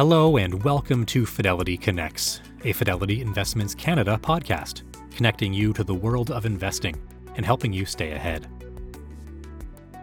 Hello, 0.00 0.38
and 0.38 0.64
welcome 0.64 1.04
to 1.04 1.26
Fidelity 1.26 1.76
Connects, 1.76 2.40
a 2.64 2.72
Fidelity 2.72 3.20
Investments 3.20 3.74
Canada 3.74 4.18
podcast, 4.22 4.80
connecting 5.14 5.52
you 5.52 5.74
to 5.74 5.84
the 5.84 5.94
world 5.94 6.30
of 6.30 6.46
investing 6.46 6.98
and 7.34 7.44
helping 7.44 7.70
you 7.70 7.84
stay 7.84 8.12
ahead. 8.12 8.46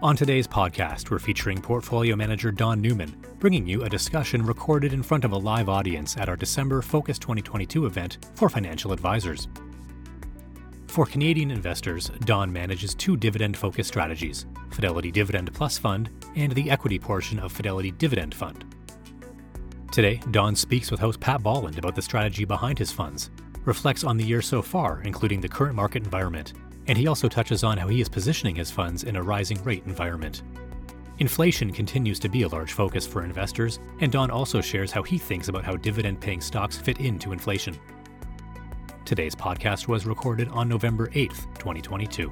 On 0.04 0.16
today's 0.16 0.48
podcast, 0.48 1.10
we're 1.10 1.18
featuring 1.18 1.60
portfolio 1.60 2.16
manager 2.16 2.52
Don 2.52 2.80
Newman, 2.80 3.20
bringing 3.40 3.66
you 3.66 3.86
a 3.86 3.90
discussion 3.90 4.46
recorded 4.46 4.94
in 4.94 5.02
front 5.02 5.26
of 5.26 5.32
a 5.32 5.36
live 5.36 5.68
audience 5.68 6.16
at 6.16 6.30
our 6.30 6.36
December 6.38 6.84
Focus 6.84 7.18
2022 7.18 7.88
event 7.88 8.20
for 8.36 8.50
financial 8.50 8.92
advisors. 8.92 9.48
For 10.86 11.08
Canadian 11.08 11.50
investors, 11.50 12.12
Don 12.20 12.54
manages 12.54 12.94
two 12.94 13.18
dividend 13.18 13.58
focused 13.58 13.90
strategies 13.90 14.46
Fidelity 14.70 15.12
Dividend 15.12 15.52
Plus 15.56 15.80
Fund 15.80 16.12
and 16.36 16.52
the 16.52 16.70
equity 16.70 17.00
portion 17.00 17.40
of 17.40 17.52
Fidelity 17.52 17.90
Dividend 17.90 18.36
Fund. 18.36 18.77
Today, 19.92 20.22
Don 20.32 20.56
speaks 20.56 20.92
with 20.92 21.00
host 21.00 21.20
Pat 21.20 21.42
Bolland 21.42 21.80
about 21.80 21.96
the 21.96 22.02
strategy 22.02 22.46
behind 22.46 22.78
his 22.78 22.92
funds, 22.92 23.32
reflects 23.66 24.04
on 24.04 24.18
the 24.18 24.24
year 24.24 24.42
so 24.42 24.62
far, 24.62 25.02
including 25.04 25.42
the 25.42 25.50
current 25.50 25.76
market 25.76 26.04
environment, 26.04 26.54
and 26.88 26.98
he 26.98 27.08
also 27.08 27.28
touches 27.28 27.64
on 27.64 27.78
how 27.78 27.88
he 27.88 28.02
is 28.02 28.10
positioning 28.10 28.56
his 28.56 28.70
funds 28.70 29.04
in 29.04 29.16
a 29.16 29.24
rising 29.24 29.62
rate 29.64 29.84
environment. 29.86 30.44
Inflation 31.20 31.72
continues 31.72 32.20
to 32.20 32.30
be 32.30 32.44
a 32.44 32.48
large 32.48 32.74
focus 32.74 33.08
for 33.08 33.24
investors, 33.24 33.80
and 34.02 34.12
Don 34.12 34.30
also 34.30 34.62
shares 34.62 34.92
how 34.92 35.02
he 35.02 35.18
thinks 35.18 35.48
about 35.48 35.64
how 35.64 35.76
dividend 35.76 36.22
paying 36.22 36.42
stocks 36.42 36.78
fit 36.78 37.00
into 37.00 37.32
inflation. 37.32 37.76
Today's 39.04 39.36
podcast 39.36 39.88
was 39.88 40.06
recorded 40.06 40.48
on 40.50 40.70
November 40.70 41.08
8th, 41.08 41.46
2022. 41.58 42.32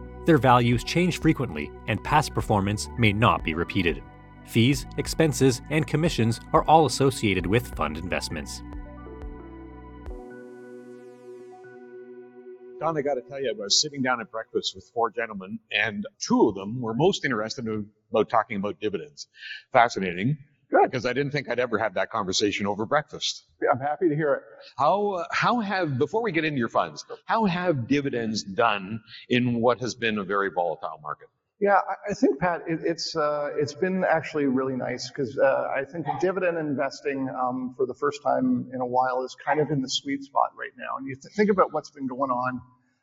Their 0.25 0.37
values 0.37 0.83
change 0.83 1.19
frequently, 1.19 1.71
and 1.87 2.03
past 2.03 2.33
performance 2.33 2.89
may 2.97 3.11
not 3.11 3.43
be 3.43 3.53
repeated. 3.53 4.03
Fees, 4.45 4.85
expenses, 4.97 5.61
and 5.69 5.87
commissions 5.87 6.39
are 6.53 6.63
all 6.65 6.85
associated 6.85 7.45
with 7.45 7.75
fund 7.75 7.97
investments. 7.97 8.61
Don, 12.79 12.97
I 12.97 13.01
got 13.01 13.13
to 13.13 13.21
tell 13.21 13.39
you, 13.39 13.49
I 13.49 13.53
was 13.63 13.79
sitting 13.79 14.01
down 14.01 14.21
at 14.21 14.31
breakfast 14.31 14.73
with 14.73 14.89
four 14.93 15.11
gentlemen, 15.11 15.59
and 15.71 16.05
two 16.19 16.49
of 16.49 16.55
them 16.55 16.81
were 16.81 16.95
most 16.95 17.23
interested 17.23 17.67
about 18.09 18.29
talking 18.29 18.57
about 18.57 18.79
dividends. 18.79 19.27
Fascinating. 19.71 20.37
Good. 20.71 20.89
Because 20.89 21.05
I 21.05 21.13
didn't 21.13 21.31
think 21.31 21.49
I'd 21.49 21.59
ever 21.59 21.77
have 21.77 21.95
that 21.95 22.09
conversation 22.09 22.65
over 22.65 22.85
breakfast. 22.85 23.43
I'm 23.71 23.79
happy 23.79 24.07
to 24.07 24.15
hear 24.15 24.33
it. 24.35 24.43
How 24.77 25.11
uh, 25.11 25.25
how 25.31 25.59
have 25.59 25.97
before 25.97 26.23
we 26.23 26.31
get 26.31 26.45
into 26.45 26.59
your 26.59 26.69
funds, 26.69 27.05
how 27.25 27.45
have 27.45 27.87
dividends 27.87 28.43
done 28.43 29.01
in 29.27 29.59
what 29.61 29.81
has 29.81 29.95
been 29.95 30.17
a 30.17 30.23
very 30.23 30.49
volatile 30.49 30.99
market? 31.03 31.27
Yeah, 31.59 31.79
I, 32.09 32.15
think 32.15 32.39
Pat, 32.39 32.61
it, 32.67 32.79
it's 32.83 33.15
uh, 33.15 33.49
it's 33.55 33.73
been 33.73 34.03
actually 34.03 34.45
really 34.45 34.75
nice 34.75 35.11
because 35.11 35.37
uh, 35.37 35.67
I 35.75 35.83
think 35.83 36.07
dividend 36.19 36.57
investing 36.57 37.29
um, 37.29 37.75
for 37.77 37.85
the 37.85 37.93
first 37.93 38.23
time 38.23 38.71
in 38.73 38.81
a 38.81 38.85
while 38.85 39.23
is 39.23 39.35
kind 39.45 39.59
of 39.59 39.69
in 39.69 39.81
the 39.81 39.89
sweet 39.89 40.23
spot 40.23 40.49
right 40.57 40.71
now. 40.75 40.97
And 40.97 41.05
you 41.05 41.15
think 41.35 41.51
about 41.51 41.71
what's 41.71 41.91
been 41.91 42.07
going 42.07 42.31
on 42.31 42.61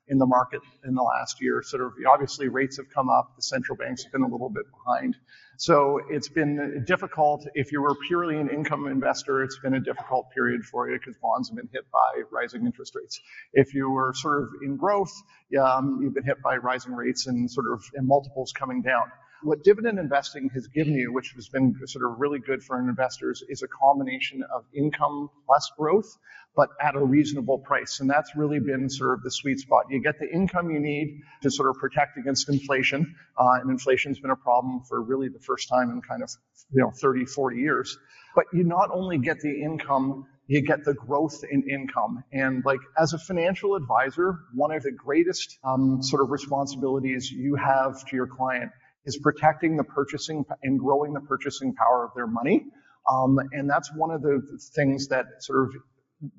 in 0.08 0.18
the 0.18 0.26
market 0.26 0.60
in 0.84 0.94
the 0.94 1.02
last 1.02 1.40
year. 1.40 1.62
Sort 1.62 1.82
of 1.82 1.92
obviously 2.10 2.48
rates 2.48 2.76
have 2.78 2.88
come 2.90 3.08
up, 3.08 3.36
the 3.36 3.42
central 3.42 3.76
banks 3.76 4.04
have 4.04 4.12
been 4.12 4.22
a 4.22 4.28
little 4.28 4.50
bit 4.50 4.64
behind. 4.70 5.16
So 5.58 6.00
it's 6.08 6.28
been 6.28 6.84
difficult. 6.86 7.46
If 7.54 7.72
you 7.72 7.82
were 7.82 7.96
purely 8.06 8.36
an 8.36 8.48
income 8.48 8.86
investor, 8.86 9.42
it's 9.42 9.58
been 9.58 9.74
a 9.74 9.80
difficult 9.80 10.30
period 10.32 10.64
for 10.64 10.88
you 10.88 10.98
because 10.98 11.16
bonds 11.20 11.48
have 11.48 11.56
been 11.56 11.68
hit 11.72 11.84
by 11.90 12.22
rising 12.30 12.64
interest 12.64 12.94
rates. 12.94 13.20
If 13.52 13.74
you 13.74 13.90
were 13.90 14.12
sort 14.14 14.42
of 14.42 14.48
in 14.62 14.76
growth, 14.76 15.12
um, 15.60 15.98
you've 16.00 16.14
been 16.14 16.24
hit 16.24 16.40
by 16.42 16.56
rising 16.56 16.92
rates 16.92 17.26
and 17.26 17.50
sort 17.50 17.66
of 17.72 17.82
and 17.94 18.06
multiples 18.06 18.52
coming 18.52 18.82
down. 18.82 19.10
What 19.42 19.62
dividend 19.62 19.98
investing 20.00 20.50
has 20.54 20.66
given 20.66 20.94
you, 20.94 21.12
which 21.12 21.32
has 21.36 21.48
been 21.48 21.76
sort 21.86 22.04
of 22.04 22.18
really 22.18 22.40
good 22.40 22.62
for 22.62 22.78
investors, 22.78 23.42
is 23.48 23.62
a 23.62 23.68
combination 23.68 24.42
of 24.42 24.64
income 24.74 25.30
plus 25.46 25.70
growth, 25.78 26.18
but 26.56 26.70
at 26.82 26.96
a 26.96 27.04
reasonable 27.04 27.58
price. 27.58 28.00
And 28.00 28.10
that's 28.10 28.34
really 28.34 28.58
been 28.58 28.90
sort 28.90 29.14
of 29.14 29.22
the 29.22 29.30
sweet 29.30 29.60
spot. 29.60 29.84
You 29.90 30.02
get 30.02 30.18
the 30.18 30.28
income 30.28 30.70
you 30.70 30.80
need 30.80 31.20
to 31.42 31.50
sort 31.50 31.70
of 31.70 31.76
protect 31.76 32.18
against 32.18 32.48
inflation. 32.48 33.14
Uh, 33.38 33.60
and 33.60 33.70
inflation's 33.70 34.18
been 34.18 34.32
a 34.32 34.36
problem 34.36 34.82
for 34.88 35.00
really 35.00 35.28
the 35.28 35.38
first 35.38 35.68
time 35.68 35.90
in 35.90 36.02
kind 36.02 36.24
of, 36.24 36.30
you 36.72 36.82
know, 36.82 36.90
30, 36.90 37.26
40 37.26 37.58
years. 37.58 37.96
But 38.34 38.46
you 38.52 38.64
not 38.64 38.90
only 38.92 39.18
get 39.18 39.40
the 39.40 39.62
income 39.62 40.26
you 40.50 40.62
get 40.62 40.82
the 40.82 40.94
growth 40.94 41.44
in 41.48 41.68
income. 41.68 42.24
And 42.32 42.64
like 42.64 42.80
as 42.96 43.12
a 43.12 43.18
financial 43.18 43.74
advisor, 43.74 44.38
one 44.54 44.72
of 44.72 44.82
the 44.82 44.92
greatest 44.92 45.58
um, 45.62 46.02
sort 46.02 46.22
of 46.22 46.30
responsibilities 46.30 47.30
you 47.30 47.54
have 47.56 48.02
to 48.06 48.16
your 48.16 48.26
client 48.26 48.72
is 49.08 49.16
protecting 49.16 49.76
the 49.76 49.84
purchasing 49.84 50.44
and 50.62 50.78
growing 50.78 51.14
the 51.14 51.20
purchasing 51.20 51.74
power 51.74 52.04
of 52.04 52.10
their 52.14 52.26
money. 52.26 52.66
Um, 53.10 53.38
and 53.52 53.68
that's 53.68 53.90
one 53.94 54.10
of 54.10 54.20
the 54.22 54.42
things 54.74 55.08
that 55.08 55.24
sort 55.40 55.64
of 55.64 55.74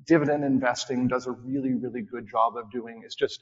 dividend 0.06 0.44
investing 0.44 1.08
does 1.08 1.26
a 1.26 1.32
really, 1.32 1.74
really 1.74 2.02
good 2.02 2.26
job 2.30 2.56
of 2.56 2.70
doing 2.70 3.02
is 3.04 3.14
just 3.14 3.40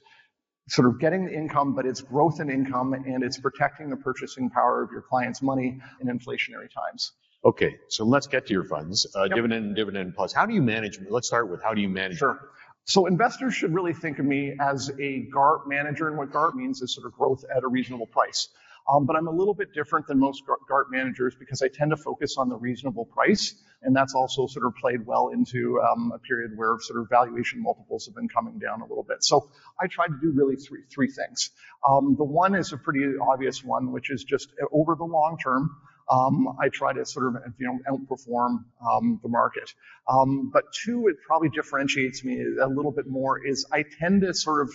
sort 0.69 0.89
of 0.89 0.99
getting 0.99 1.27
the 1.27 1.33
income, 1.33 1.75
but 1.75 1.85
it's 1.85 2.01
growth 2.01 2.41
in 2.41 2.51
income 2.51 2.95
and 2.95 3.23
it's 3.23 3.39
protecting 3.39 3.91
the 3.91 3.97
purchasing 3.97 4.49
power 4.49 4.83
of 4.83 4.91
your 4.91 5.03
client's 5.03 5.43
money 5.43 5.79
in 6.01 6.09
inflationary 6.09 6.71
times. 6.73 7.13
Okay, 7.45 7.77
so 7.89 8.05
let's 8.05 8.27
get 8.27 8.47
to 8.47 8.53
your 8.53 8.65
funds. 8.65 9.07
Uh, 9.15 9.25
yep. 9.25 9.37
Dividend 9.37 9.67
and 9.67 9.77
dividend 9.77 10.15
plus. 10.15 10.33
How 10.33 10.47
do 10.47 10.55
you 10.55 10.63
manage? 10.63 10.99
Let's 11.09 11.29
start 11.29 11.51
with 11.51 11.63
how 11.63 11.75
do 11.75 11.81
you 11.81 11.89
manage? 11.89 12.19
Sure. 12.19 12.39
So 12.85 13.07
investors 13.07 13.55
should 13.55 13.75
really 13.75 13.93
think 13.93 14.19
of 14.19 14.25
me 14.25 14.55
as 14.59 14.91
a 14.99 15.27
GARP 15.31 15.69
manager, 15.69 16.09
and 16.09 16.17
what 16.17 16.33
GARP 16.33 16.55
means 16.55 16.81
is 16.81 16.95
sort 16.95 17.07
of 17.07 17.13
growth 17.13 17.45
at 17.55 17.63
a 17.63 17.69
reasonable 17.69 18.07
price. 18.07 18.49
Um, 18.93 19.05
but 19.05 19.17
I'm 19.17 19.27
a 19.27 19.33
little 19.33 19.55
bit 19.55 19.75
different 19.75 20.07
than 20.07 20.19
most 20.19 20.43
GARP 20.47 20.91
managers 20.91 21.35
because 21.39 21.61
I 21.61 21.69
tend 21.69 21.91
to 21.91 21.97
focus 21.97 22.37
on 22.39 22.49
the 22.49 22.57
reasonable 22.57 23.05
price, 23.05 23.55
and 23.83 23.95
that's 23.95 24.15
also 24.15 24.47
sort 24.47 24.67
of 24.67 24.75
played 24.77 25.05
well 25.07 25.29
into 25.29 25.81
um, 25.81 26.13
a 26.15 26.19
period 26.19 26.53
where 26.57 26.77
sort 26.81 27.01
of 27.01 27.09
valuation 27.11 27.63
multiples 27.63 28.07
have 28.07 28.15
been 28.15 28.29
coming 28.29 28.59
down 28.59 28.81
a 28.81 28.87
little 28.87 29.05
bit. 29.05 29.23
So 29.23 29.51
I 29.81 29.89
try 29.89 30.07
to 30.07 30.15
do 30.21 30.33
really 30.35 30.57
three 30.57 30.81
three 30.91 31.09
things. 31.09 31.51
Um, 31.87 32.17
the 32.17 32.25
one 32.25 32.55
is 32.55 32.73
a 32.73 32.79
pretty 32.79 33.05
obvious 33.21 33.63
one, 33.63 33.93
which 33.93 34.11
is 34.11 34.25
just 34.25 34.49
uh, 34.63 34.67
over 34.73 34.95
the 34.95 35.05
long 35.05 35.37
term. 35.43 35.77
Um, 36.11 36.57
I 36.59 36.71
try 36.71 36.95
to 36.95 37.05
sort 37.05 37.27
of 37.27 37.43
you 37.59 37.67
know 37.67 37.79
outperform 37.93 38.65
um, 38.91 39.21
the 39.23 39.29
market. 39.29 39.75
Um, 40.09 40.51
but 40.51 40.65
two, 40.73 41.09
it 41.09 41.17
probably 41.27 41.51
differentiates 41.51 42.25
me 42.25 42.43
a 42.61 42.67
little 42.67 42.93
bit 42.93 43.07
more 43.07 43.45
is 43.45 43.67
I 43.71 43.85
tend 44.01 44.23
to 44.23 44.33
sort 44.33 44.63
of 44.63 44.73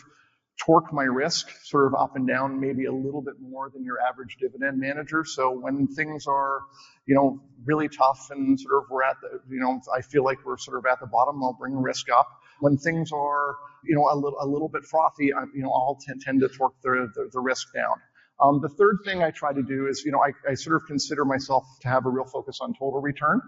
torque 0.58 0.94
my 0.94 1.03
risk 1.03 1.50
sort 1.64 1.88
of 1.88 1.96
up 1.96 2.16
and 2.16 2.28
down 2.28 2.59
maybe 2.59 2.86
a 2.86 2.91
little 2.91 3.22
bit 3.22 3.36
more 3.41 3.69
than 3.74 3.84
your 3.84 3.97
average 4.00 4.38
dividend 4.40 4.80
manager. 4.80 5.25
So 5.25 5.52
when 5.52 5.88
things 5.88 6.25
are, 6.28 6.62
you 7.06 7.16
know, 7.16 7.41
really 7.66 7.90
tough 7.90 8.30
and 8.31 8.59
sort 8.59 8.84
of 8.84 8.90
we're 8.90 9.03
at 9.03 9.18
the, 9.22 9.42
you 9.50 9.59
know, 9.59 9.81
I 9.94 10.02
feel 10.02 10.24
like 10.24 10.46
we're 10.46 10.58
sort 10.58 10.78
of 10.78 10.86
at 10.86 11.00
the 11.00 11.08
bottom, 11.08 11.44
I'll 11.44 11.53
bring 11.53 11.75
risk 11.75 12.08
up. 12.09 12.28
When 12.59 12.78
things 12.78 13.12
are, 13.12 13.56
you 13.84 13.96
know, 13.96 14.08
a 14.12 14.16
little, 14.16 14.38
a 14.40 14.47
little 14.47 14.69
bit 14.69 14.84
frothy, 14.86 15.34
I, 15.34 15.44
you 15.53 15.63
know, 15.63 15.72
I'll 15.72 15.96
t- 15.96 16.13
tend 16.24 16.42
to 16.42 16.50
torque 16.50 16.80
the, 16.81 17.12
the, 17.13 17.30
the 17.33 17.39
risk 17.39 17.74
down. 17.74 17.95
Um, 18.41 18.59
the 18.62 18.69
third 18.69 19.00
thing 19.06 19.24
I 19.24 19.31
try 19.31 19.53
to 19.53 19.62
do 19.62 19.88
is, 19.88 20.03
you 20.06 20.12
know, 20.12 20.19
I, 20.19 20.31
I, 20.50 20.56
sort 20.56 20.75
of 20.75 20.83
consider 20.88 21.24
myself 21.24 21.63
to 21.81 21.88
have 21.88 22.06
a 22.06 22.09
real 22.09 22.25
focus 22.25 22.59
on 22.62 22.74
total 22.74 23.00
return. 23.00 23.41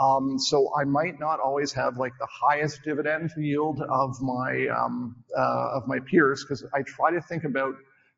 Um, 0.00 0.38
so 0.38 0.70
I 0.78 0.84
might 0.84 1.20
not 1.20 1.38
always 1.40 1.72
have 1.72 1.96
like 1.96 2.12
the 2.18 2.28
highest 2.28 2.80
dividend 2.84 3.30
yield 3.36 3.80
of 3.80 4.20
my 4.20 4.66
um, 4.68 5.16
uh, 5.36 5.76
of 5.76 5.86
my 5.86 5.98
peers 6.00 6.44
because 6.44 6.64
I 6.74 6.82
try 6.82 7.12
to 7.12 7.20
think 7.20 7.44
about 7.44 7.74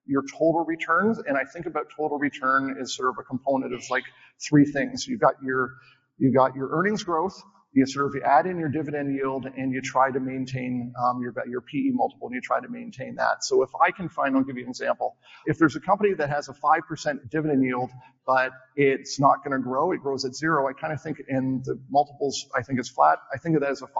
your 0.07 0.23
total 0.23 0.65
returns, 0.65 1.19
and 1.19 1.37
I 1.37 1.45
think 1.45 1.67
about 1.67 1.87
total 1.97 2.19
return 2.19 2.77
as 2.81 2.95
sort 2.95 3.09
of 3.11 3.17
a 3.19 3.23
component 3.23 3.75
of 3.75 3.83
like 3.91 4.05
three 4.49 4.65
things. 4.65 5.07
You've 5.07 5.21
got 5.21 5.35
your 5.43 5.75
you've 6.19 6.35
got 6.35 6.55
your 6.55 6.69
earnings 6.79 7.03
growth, 7.03 7.43
you 7.75 7.87
sort 7.87 8.07
of 8.07 8.23
add 8.25 8.47
in 8.47 8.59
your 8.59 8.71
dividend 8.71 9.15
yield 9.17 9.47
and 9.47 9.73
you 9.73 9.83
try 9.83 10.11
to 10.11 10.21
maintain 10.21 10.93
um, 11.05 11.23
your, 11.23 11.35
your 11.49 11.63
PE 11.63 11.91
multiple 11.93 12.29
and 12.29 12.37
you 12.37 12.43
try 12.43 12.61
to 12.61 12.69
maintain 12.69 13.17
that. 13.17 13.45
So 13.45 13.63
if 13.65 13.71
I 13.83 13.93
can 13.93 14.09
find, 14.11 14.37
I'll 14.37 14.45
give 14.45 14.59
you 14.59 14.65
an 14.65 14.71
example. 14.71 15.17
If 15.47 15.59
there's 15.59 15.77
a 15.77 15.81
company 15.81 16.15
that 16.15 16.31
has 16.31 16.49
a 16.51 16.55
5% 16.55 17.31
dividend 17.31 17.65
yield, 17.65 17.91
but 18.27 18.53
it's 18.77 19.21
not 19.21 19.45
going 19.45 19.53
to 19.59 19.63
grow, 19.65 19.93
it 19.93 19.99
grows 20.03 20.25
at 20.27 20.35
zero, 20.35 20.69
I 20.69 20.75
kind 20.75 20.93
of 20.93 21.03
think, 21.03 21.19
and 21.29 21.65
the 21.65 21.81
multiples 21.91 22.47
I 22.57 22.63
think 22.63 22.81
is 22.81 22.91
flat, 22.91 23.19
I 23.35 23.39
think 23.39 23.57
of 23.57 23.63
that 23.63 23.73
as 23.73 23.83
a 23.83 23.87
5% 23.89 23.91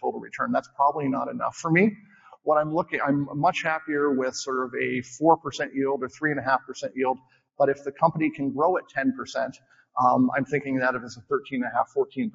total 0.00 0.20
return. 0.20 0.52
That's 0.52 0.70
probably 0.76 1.08
not 1.08 1.28
enough 1.28 1.56
for 1.56 1.70
me. 1.70 1.92
What 2.44 2.58
I'm 2.58 2.74
looking, 2.74 3.00
I'm 3.06 3.28
much 3.38 3.62
happier 3.64 4.12
with 4.12 4.34
sort 4.36 4.66
of 4.66 4.74
a 4.74 5.02
4% 5.22 5.74
yield 5.74 6.02
or 6.02 6.08
3.5% 6.08 6.90
yield 6.96 7.18
But 7.58 7.68
if 7.70 7.84
the 7.84 7.92
company 7.92 8.30
can 8.30 8.52
grow 8.52 8.78
at 8.78 8.84
10%, 8.96 9.54
um, 10.02 10.30
I'm 10.36 10.44
thinking 10.44 10.78
that 10.78 10.94
if 10.94 11.02
it's 11.02 11.16
a 11.16 11.20
13.5, 11.22 11.70
14% 11.96 12.30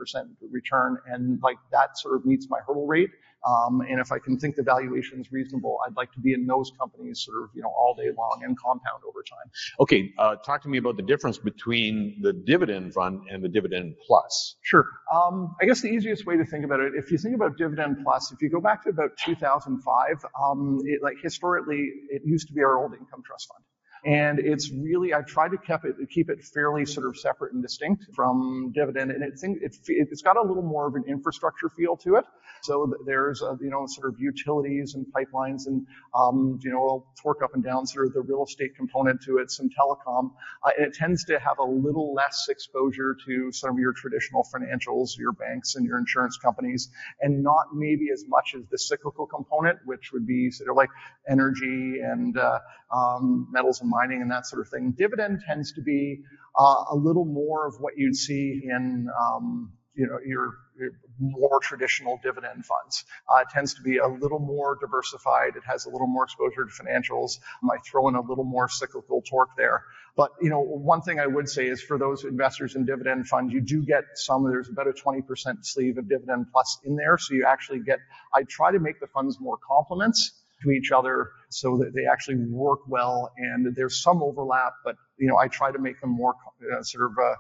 return, 0.52 0.98
and 1.08 1.40
like 1.42 1.58
that 1.72 1.98
sort 1.98 2.16
of 2.16 2.26
meets 2.26 2.48
my 2.50 2.60
hurdle 2.66 2.88
rate. 2.88 3.10
Um, 3.48 3.82
and 3.82 4.02
if 4.02 4.12
I 4.12 4.20
can 4.20 4.38
think 4.38 4.56
the 4.56 4.64
valuation 4.64 5.22
is 5.22 5.32
reasonable, 5.32 5.80
I'd 5.88 5.96
like 5.96 6.12
to 6.14 6.20
be 6.20 6.34
in 6.34 6.46
those 6.46 6.72
companies 6.78 7.24
sort 7.24 7.44
of, 7.44 7.50
you 7.56 7.62
know, 7.62 7.70
all 7.70 7.96
day 7.96 8.10
long 8.18 8.42
and 8.44 8.58
compound 8.60 9.02
over 9.08 9.24
time. 9.24 9.52
Okay, 9.80 10.12
uh, 10.18 10.36
talk 10.38 10.62
to 10.64 10.70
me 10.70 10.78
about 10.78 10.98
the 10.98 11.04
difference 11.04 11.38
between 11.38 12.20
the 12.22 12.34
dividend 12.34 12.94
fund 12.94 13.22
and 13.32 13.42
the 13.44 13.48
dividend 13.48 13.96
plus. 14.06 14.56
Sure. 14.62 14.86
Um, 15.14 15.56
I 15.62 15.66
guess 15.66 15.82
the 15.82 15.88
easiest 15.88 16.26
way 16.26 16.36
to 16.36 16.46
think 16.46 16.66
about 16.66 16.82
it, 16.82 16.94
if 16.96 17.12
you 17.12 17.18
think 17.18 17.36
about 17.36 17.58
dividend 17.58 18.00
plus, 18.04 18.32
if 18.34 18.42
you 18.42 18.50
go 18.50 18.60
back 18.60 18.84
to 18.84 18.90
about 18.90 19.12
2005, 19.24 20.26
um, 20.42 20.80
it, 20.84 21.02
like 21.02 21.16
historically, 21.24 21.90
it 22.10 22.24
used 22.26 22.48
to 22.50 22.54
be 22.54 22.62
our 22.62 22.78
old 22.78 22.94
income 22.94 23.24
trust 23.26 23.48
fund. 23.48 23.64
And 24.06 24.40
it's 24.40 24.72
really, 24.72 25.14
I've 25.14 25.26
tried 25.26 25.50
to 25.50 25.58
keep 25.58 25.84
it, 25.84 26.10
keep 26.10 26.30
it 26.30 26.44
fairly 26.44 26.86
sort 26.86 27.08
of 27.08 27.18
separate 27.18 27.54
and 27.54 27.62
distinct 27.62 28.06
from 28.16 28.72
dividend. 28.74 29.12
And 29.12 29.24
it, 29.24 29.34
it, 29.44 29.78
it's 29.88 30.22
got 30.22 30.38
a 30.38 30.42
little 30.42 30.64
more 30.64 30.88
of 30.88 30.96
an 30.96 31.04
infrastructure 31.08 31.70
feel 31.70 31.98
to 31.98 32.16
it. 32.16 32.26
So 32.62 32.94
there's, 33.06 33.42
a, 33.42 33.58
you 33.62 33.70
know, 33.70 33.86
sort 33.88 34.14
of 34.14 34.20
utilities 34.20 34.96
and 34.96 35.06
pipelines 35.08 35.68
and, 35.68 35.86
um, 36.14 36.60
you 36.62 36.72
know, 36.72 36.80
all 36.80 37.14
torque 37.22 37.42
up 37.44 37.52
and 37.54 37.64
down 37.64 37.88
sort 37.88 38.08
of 38.08 38.14
the 38.14 38.22
real 38.22 38.44
estate 38.44 38.76
component 38.76 39.22
to 39.24 39.38
it, 39.38 39.50
some 39.52 39.70
telecom. 39.70 40.32
Uh, 40.64 40.72
and 40.78 40.88
it 40.88 40.94
tends 40.94 41.24
to 41.26 41.40
have 41.40 41.60
a 41.60 41.64
little 41.64 42.14
less 42.14 42.48
exposure 42.50 43.16
to 43.26 43.52
some 43.52 43.72
of 43.72 43.80
your 43.80 43.94
traditional 43.94 44.46
financials, 44.54 45.18
your 45.18 45.32
banks 45.32 45.76
and 45.76 45.86
your 45.86 45.98
insurance 45.98 46.38
companies, 46.38 46.90
and 47.22 47.44
not 47.44 47.68
maybe 47.74 48.08
as 48.12 48.26
much 48.28 48.56
as 48.56 48.64
the 48.72 48.78
cyclical 48.78 49.26
component, 49.26 49.80
which 49.86 50.12
would 50.12 50.28
be 50.28 50.52
sort 50.52 50.70
of 50.70 50.76
like 50.76 50.90
energy 51.30 52.00
and 52.02 52.38
uh, 52.38 52.60
um, 52.94 53.48
metals 53.52 53.82
and 53.82 53.89
mining 53.90 54.22
and 54.22 54.32
that 54.32 54.46
sort 54.46 54.62
of 54.62 54.70
thing. 54.70 54.94
Dividend 54.98 55.42
tends 55.46 55.74
to 55.74 55.82
be 55.82 56.22
uh, 56.58 56.84
a 56.92 56.96
little 56.96 57.26
more 57.26 57.68
of 57.68 57.76
what 57.80 57.94
you'd 57.98 58.16
see 58.16 58.62
in 58.64 59.08
um, 59.20 59.74
you 59.96 60.08
know 60.08 60.18
your, 60.26 60.54
your, 60.78 60.92
more 61.20 61.60
traditional 61.62 62.20
dividend 62.24 62.66
funds. 62.66 63.04
Uh, 63.30 63.42
it 63.42 63.48
tends 63.54 63.74
to 63.74 63.82
be 63.82 63.98
a 63.98 64.08
little 64.08 64.40
more 64.40 64.78
diversified. 64.80 65.58
It 65.58 65.64
has 65.66 65.86
a 65.86 65.90
little 65.90 66.08
more 66.08 66.24
exposure 66.24 66.64
to 66.66 66.72
financials. 66.72 67.40
I 67.64 67.78
throw 67.86 68.08
in 68.08 68.16
a 68.16 68.22
little 68.22 68.46
more 68.46 68.70
cyclical 68.70 69.22
torque 69.30 69.58
there. 69.58 69.84
But 70.16 70.32
you 70.42 70.50
know, 70.50 70.62
one 70.62 71.02
thing 71.02 71.20
I 71.20 71.28
would 71.28 71.50
say 71.50 71.68
is 71.68 71.82
for 71.82 71.98
those 71.98 72.24
investors 72.24 72.76
in 72.76 72.86
dividend 72.86 73.28
funds, 73.28 73.54
you 73.54 73.60
do 73.60 73.84
get 73.84 74.04
some. 74.16 74.50
There's 74.50 74.70
about 74.70 74.88
a 74.88 74.94
20% 74.94 75.66
sleeve 75.66 75.98
of 75.98 76.08
dividend 76.08 76.48
plus 76.52 76.80
in 76.86 76.96
there, 76.96 77.18
so 77.18 77.34
you 77.34 77.46
actually 77.46 77.80
get. 77.80 78.00
I 78.34 78.44
try 78.44 78.72
to 78.72 78.80
make 78.80 79.02
the 79.02 79.08
funds 79.08 79.38
more 79.40 79.58
complements 79.58 80.32
to 80.64 80.72
each 80.72 80.92
other 80.92 81.32
so 81.50 81.78
that 81.78 81.94
they 81.94 82.06
actually 82.12 82.38
work 82.50 82.80
well. 82.88 83.32
And 83.38 83.76
there's 83.76 84.02
some 84.02 84.22
overlap, 84.22 84.74
but 84.84 84.96
you 85.18 85.28
know, 85.28 85.38
I 85.38 85.48
try 85.48 85.72
to 85.72 85.80
make 85.80 86.00
them 86.02 86.12
more 86.12 86.36
uh, 86.62 86.84
sort 86.84 87.12
of, 87.12 87.18
uh, 87.18 87.36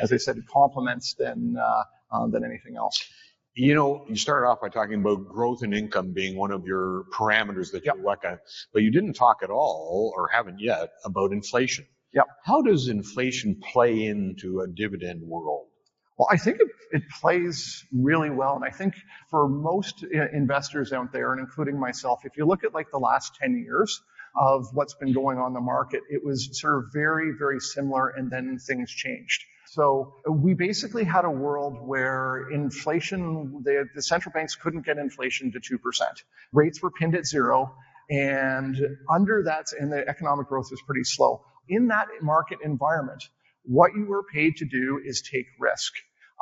as 0.00 0.12
I 0.12 0.16
said, 0.16 0.38
complements 0.52 1.14
than 1.18 1.56
uh, 1.58 1.84
uh, 2.12 2.26
than 2.28 2.44
anything 2.44 2.76
else. 2.76 3.04
You 3.56 3.74
know, 3.74 4.04
you 4.08 4.16
started 4.16 4.48
off 4.48 4.60
by 4.60 4.68
talking 4.68 4.94
about 4.94 5.28
growth 5.28 5.62
and 5.62 5.72
income 5.72 6.12
being 6.12 6.36
one 6.36 6.50
of 6.50 6.66
your 6.66 7.04
parameters 7.12 7.70
that 7.70 7.84
yep. 7.84 7.96
you 7.96 8.02
look 8.02 8.24
at, 8.24 8.40
but 8.72 8.82
you 8.82 8.90
didn't 8.90 9.12
talk 9.12 9.38
at 9.44 9.50
all, 9.50 10.12
or 10.16 10.28
haven't 10.28 10.58
yet, 10.58 10.90
about 11.04 11.30
inflation. 11.30 11.86
Yep. 12.14 12.26
How 12.44 12.62
does 12.62 12.88
inflation 12.88 13.60
play 13.72 14.06
into 14.06 14.60
a 14.60 14.66
dividend 14.66 15.22
world? 15.22 15.68
Well, 16.16 16.28
I 16.30 16.36
think 16.36 16.58
it, 16.60 16.68
it 16.92 17.02
plays 17.20 17.84
really 17.92 18.30
well. 18.30 18.54
And 18.54 18.64
I 18.64 18.70
think 18.70 18.94
for 19.30 19.48
most 19.48 20.04
uh, 20.04 20.28
investors 20.32 20.92
out 20.92 21.12
there, 21.12 21.32
and 21.32 21.40
including 21.40 21.78
myself, 21.78 22.20
if 22.24 22.36
you 22.36 22.46
look 22.46 22.62
at 22.64 22.72
like 22.72 22.90
the 22.90 22.98
last 22.98 23.34
10 23.40 23.64
years 23.64 24.00
of 24.36 24.66
what's 24.72 24.94
been 24.94 25.12
going 25.12 25.38
on 25.38 25.54
the 25.54 25.60
market, 25.60 26.02
it 26.08 26.24
was 26.24 26.60
sort 26.60 26.78
of 26.78 26.84
very, 26.92 27.32
very 27.36 27.60
similar 27.60 28.08
and 28.08 28.30
then 28.30 28.58
things 28.58 28.90
changed. 28.90 29.44
So 29.66 30.14
we 30.28 30.54
basically 30.54 31.02
had 31.02 31.24
a 31.24 31.30
world 31.30 31.78
where 31.80 32.48
inflation, 32.50 33.62
the, 33.64 33.86
the 33.92 34.02
central 34.02 34.32
banks 34.32 34.54
couldn't 34.54 34.86
get 34.86 34.98
inflation 34.98 35.50
to 35.52 35.58
2%. 35.58 35.78
Rates 36.52 36.80
were 36.80 36.92
pinned 36.92 37.16
at 37.16 37.26
zero. 37.26 37.74
And 38.08 38.76
under 39.10 39.42
that, 39.44 39.66
and 39.78 39.90
the 39.90 40.06
economic 40.06 40.48
growth 40.48 40.68
was 40.70 40.80
pretty 40.82 41.04
slow. 41.04 41.42
In 41.68 41.88
that 41.88 42.06
market 42.20 42.58
environment, 42.62 43.24
what 43.64 43.92
you 43.94 44.06
were 44.06 44.24
paid 44.32 44.56
to 44.56 44.64
do 44.64 45.00
is 45.04 45.22
take 45.22 45.46
risk. 45.58 45.92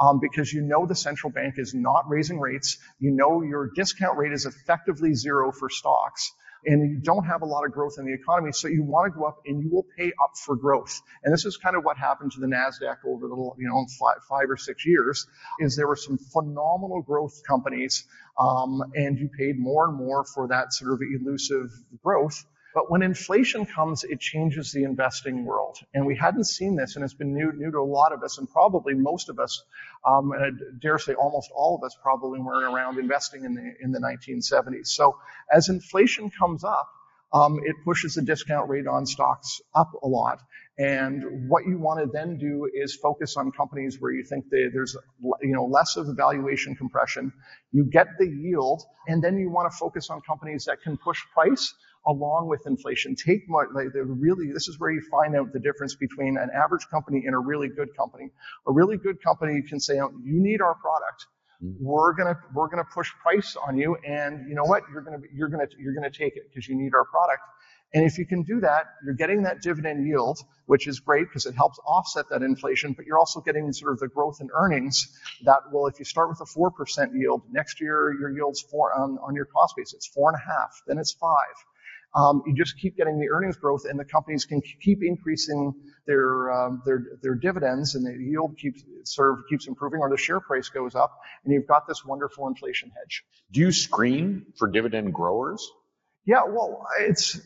Um, 0.01 0.21
because 0.21 0.53
you 0.53 0.63
know 0.63 0.87
the 0.87 0.95
central 0.95 1.31
bank 1.31 1.57
is 1.59 1.75
not 1.75 2.09
raising 2.09 2.41
rates. 2.41 2.79
You 2.99 3.11
know 3.11 3.43
your 3.43 3.71
discount 3.75 4.17
rate 4.17 4.33
is 4.33 4.47
effectively 4.47 5.15
zero 5.15 5.53
for 5.53 5.69
stocks. 5.69 6.33
And 6.65 6.89
you 6.91 7.01
don't 7.01 7.25
have 7.25 7.43
a 7.43 7.45
lot 7.45 7.65
of 7.67 7.73
growth 7.73 7.97
in 7.99 8.07
the 8.07 8.15
economy, 8.15 8.53
so 8.53 8.69
you 8.69 8.85
want 8.85 9.13
to 9.13 9.19
go 9.19 9.27
up 9.27 9.41
and 9.45 9.63
you 9.63 9.69
will 9.71 9.85
pay 9.97 10.13
up 10.23 10.31
for 10.37 10.57
growth. 10.57 11.01
And 11.25 11.33
this 11.33 11.45
is 11.45 11.57
kind 11.57 11.77
of 11.77 11.85
what 11.85 11.99
happened 11.99 12.33
to 12.33 12.41
the 12.41 12.47
Nasdaq 12.47 12.99
over 13.07 13.27
the 13.27 13.35
you 13.59 13.69
know 13.69 13.85
five, 13.99 14.23
five 14.29 14.49
or 14.49 14.57
six 14.57 14.87
years. 14.87 15.27
Is 15.59 15.77
there 15.77 15.89
were 15.89 15.97
some 15.97 16.19
phenomenal 16.19 17.03
growth 17.03 17.43
companies, 17.47 18.05
um, 18.39 18.81
and 18.95 19.19
you 19.19 19.29
paid 19.37 19.59
more 19.59 19.89
and 19.89 19.97
more 19.97 20.25
for 20.25 20.49
that 20.49 20.73
sort 20.73 20.93
of 20.93 21.01
elusive 21.03 21.71
growth. 22.03 22.45
But 22.75 22.91
when 22.91 23.03
inflation 23.03 23.67
comes, 23.67 24.05
it 24.05 24.21
changes 24.21 24.73
the 24.73 24.85
investing 24.85 25.45
world. 25.45 25.79
And 25.93 26.07
we 26.07 26.17
hadn't 26.17 26.45
seen 26.45 26.77
this, 26.77 26.97
and 26.97 27.05
it's 27.05 27.15
been 27.15 27.35
new, 27.35 27.53
new 27.53 27.71
to 27.71 27.79
a 27.79 27.85
lot 27.85 28.13
of 28.13 28.23
us, 28.23 28.39
and 28.39 28.49
probably 28.49 28.95
most 28.95 29.29
of 29.29 29.39
us, 29.39 29.63
um, 30.07 30.33
and 30.33 30.45
I 30.45 30.51
dare 30.81 30.99
say 30.99 31.15
almost 31.15 31.51
all 31.55 31.77
of 31.77 31.85
us 31.85 31.97
probably 32.03 32.41
weren't 32.41 32.73
around 32.73 32.99
investing 32.99 33.45
in 33.45 33.55
the, 33.55 33.75
in 33.81 33.93
the 33.93 34.01
1970s. 34.01 34.89
So 34.89 35.19
as 35.53 35.69
inflation 35.69 36.31
comes 36.31 36.65
up, 36.65 36.89
um, 37.33 37.61
it 37.65 37.77
pushes 37.85 38.15
the 38.15 38.23
discount 38.23 38.69
rate 38.69 38.87
on 38.87 39.07
stocks 39.07 39.61
up 39.75 39.91
a 40.03 40.07
lot. 40.07 40.41
And 40.79 41.49
what 41.49 41.67
you 41.67 41.79
want 41.79 42.01
to 42.01 42.11
then 42.11 42.39
do 42.39 42.69
is 42.73 42.95
focus 42.95 43.37
on 43.37 43.53
companies 43.53 44.01
where 44.01 44.11
you 44.11 44.25
think 44.25 44.47
they, 44.51 44.69
there's 44.73 44.97
you 45.43 45.55
know 45.55 45.67
less 45.67 45.97
of 45.97 46.09
a 46.09 46.15
valuation 46.15 46.75
compression. 46.75 47.33
You 47.73 47.85
get 47.85 48.07
the 48.19 48.27
yield, 48.27 48.83
and 49.07 49.23
then 49.23 49.39
you 49.39 49.51
want 49.51 49.71
to 49.71 49.77
focus 49.77 50.09
on 50.09 50.23
companies 50.23 50.65
that 50.65 50.81
can 50.83 50.97
push 50.97 51.21
price 51.35 51.75
along 52.07 52.49
with 52.49 52.67
inflation. 52.67 53.15
Take 53.15 53.43
like 53.49 53.69
the 53.93 54.05
really, 54.05 54.53
this 54.53 54.69
is 54.69 54.79
where 54.79 54.91
you 54.91 55.03
find 55.11 55.37
out 55.37 55.53
the 55.53 55.61
difference 55.61 55.95
between 55.95 56.37
an 56.37 56.51
average 56.55 56.87
company 56.91 57.25
and 57.27 57.35
a 57.35 57.39
really 57.39 57.69
good 57.69 57.97
company. 57.97 58.31
A 58.67 58.73
really 58.73 58.97
good 58.97 59.23
company 59.23 59.63
can 59.63 59.81
say, 59.81 60.01
oh, 60.01 60.11
you 60.25 60.41
need 60.41 60.61
our 60.61 60.75
product. 60.75 61.27
Mm-hmm. 61.63 61.85
We're 61.85 62.13
gonna 62.15 62.37
we're 62.55 62.69
gonna 62.69 62.89
push 62.93 63.11
price 63.23 63.57
on 63.69 63.77
you, 63.79 63.97
and 64.05 64.49
you 64.49 64.55
know 64.57 64.65
what? 64.65 64.83
You're 64.93 65.03
gonna 65.03 65.21
you're 65.33 65.49
gonna 65.49 65.69
you're 65.79 65.95
gonna 65.95 66.11
take 66.11 66.37
it 66.37 66.45
because 66.49 66.69
you 66.69 66.75
need 66.77 66.93
our 66.95 67.05
product. 67.05 67.43
And 67.95 68.07
if 68.07 68.17
you 68.17 68.25
can 68.27 68.43
do 68.43 68.61
that, 68.61 68.87
you're 69.05 69.15
getting 69.15 69.43
that 69.43 69.61
dividend 69.61 70.07
yield, 70.07 70.39
which 70.65 70.87
is 70.87 71.01
great 71.01 71.29
because 71.29 71.45
it 71.45 71.55
helps 71.55 71.79
offset 71.87 72.25
that 72.31 72.43
inflation, 72.43 72.95
but 72.95 73.05
you're 73.05 73.19
also 73.19 73.41
getting 73.41 73.71
sort 73.73 73.93
of 73.93 73.99
the 73.99 74.09
growth 74.09 74.39
in 74.41 74.49
earnings 74.55 75.15
that 75.45 75.71
will, 75.71 75.87
if 75.89 75.99
you 75.99 76.07
start 76.07 76.31
with 76.31 76.41
a 76.41 76.47
4% 76.59 76.71
yield, 77.15 77.43
next 77.51 77.83
year 77.83 78.17
your 78.19 78.31
yield's 78.31 78.63
four 78.63 78.95
on, 78.95 79.19
on 79.19 79.35
your 79.35 79.45
cost 79.45 79.75
base, 79.77 79.93
it's 79.93 80.07
four 80.07 80.31
and 80.31 80.41
a 80.41 80.53
half, 80.53 80.81
then 80.87 80.97
it's 80.97 81.13
five. 81.13 81.55
Um, 82.15 82.43
you 82.47 82.55
just 82.55 82.79
keep 82.79 82.97
getting 82.97 83.19
the 83.19 83.31
earnings 83.31 83.57
growth, 83.57 83.83
and 83.89 83.99
the 83.99 84.05
companies 84.05 84.45
can 84.45 84.61
keep 84.61 85.03
increasing 85.03 85.73
their 86.07 86.53
um, 86.53 86.83
their 86.85 87.05
their 87.23 87.35
dividends, 87.35 87.95
and 87.95 88.05
the 88.05 88.23
yield 88.23 88.57
keeps 88.59 88.83
sort 89.05 89.33
of 89.33 89.45
keeps 89.49 89.67
improving, 89.67 90.01
or 90.01 90.11
the 90.11 90.19
share 90.19 90.41
price 90.41 90.69
goes 90.69 90.95
up, 90.95 91.19
and 91.45 91.53
you've 91.55 91.67
got 91.67 91.87
this 91.89 92.05
wonderful 92.05 92.49
inflation 92.49 92.91
hedge. 92.91 93.25
Do 93.51 93.61
you 93.61 93.73
screen 93.73 94.47
for 94.59 94.71
dividend 94.71 95.15
growers? 95.15 95.67
Yeah, 96.25 96.43
well, 96.49 96.87
it's 97.01 97.41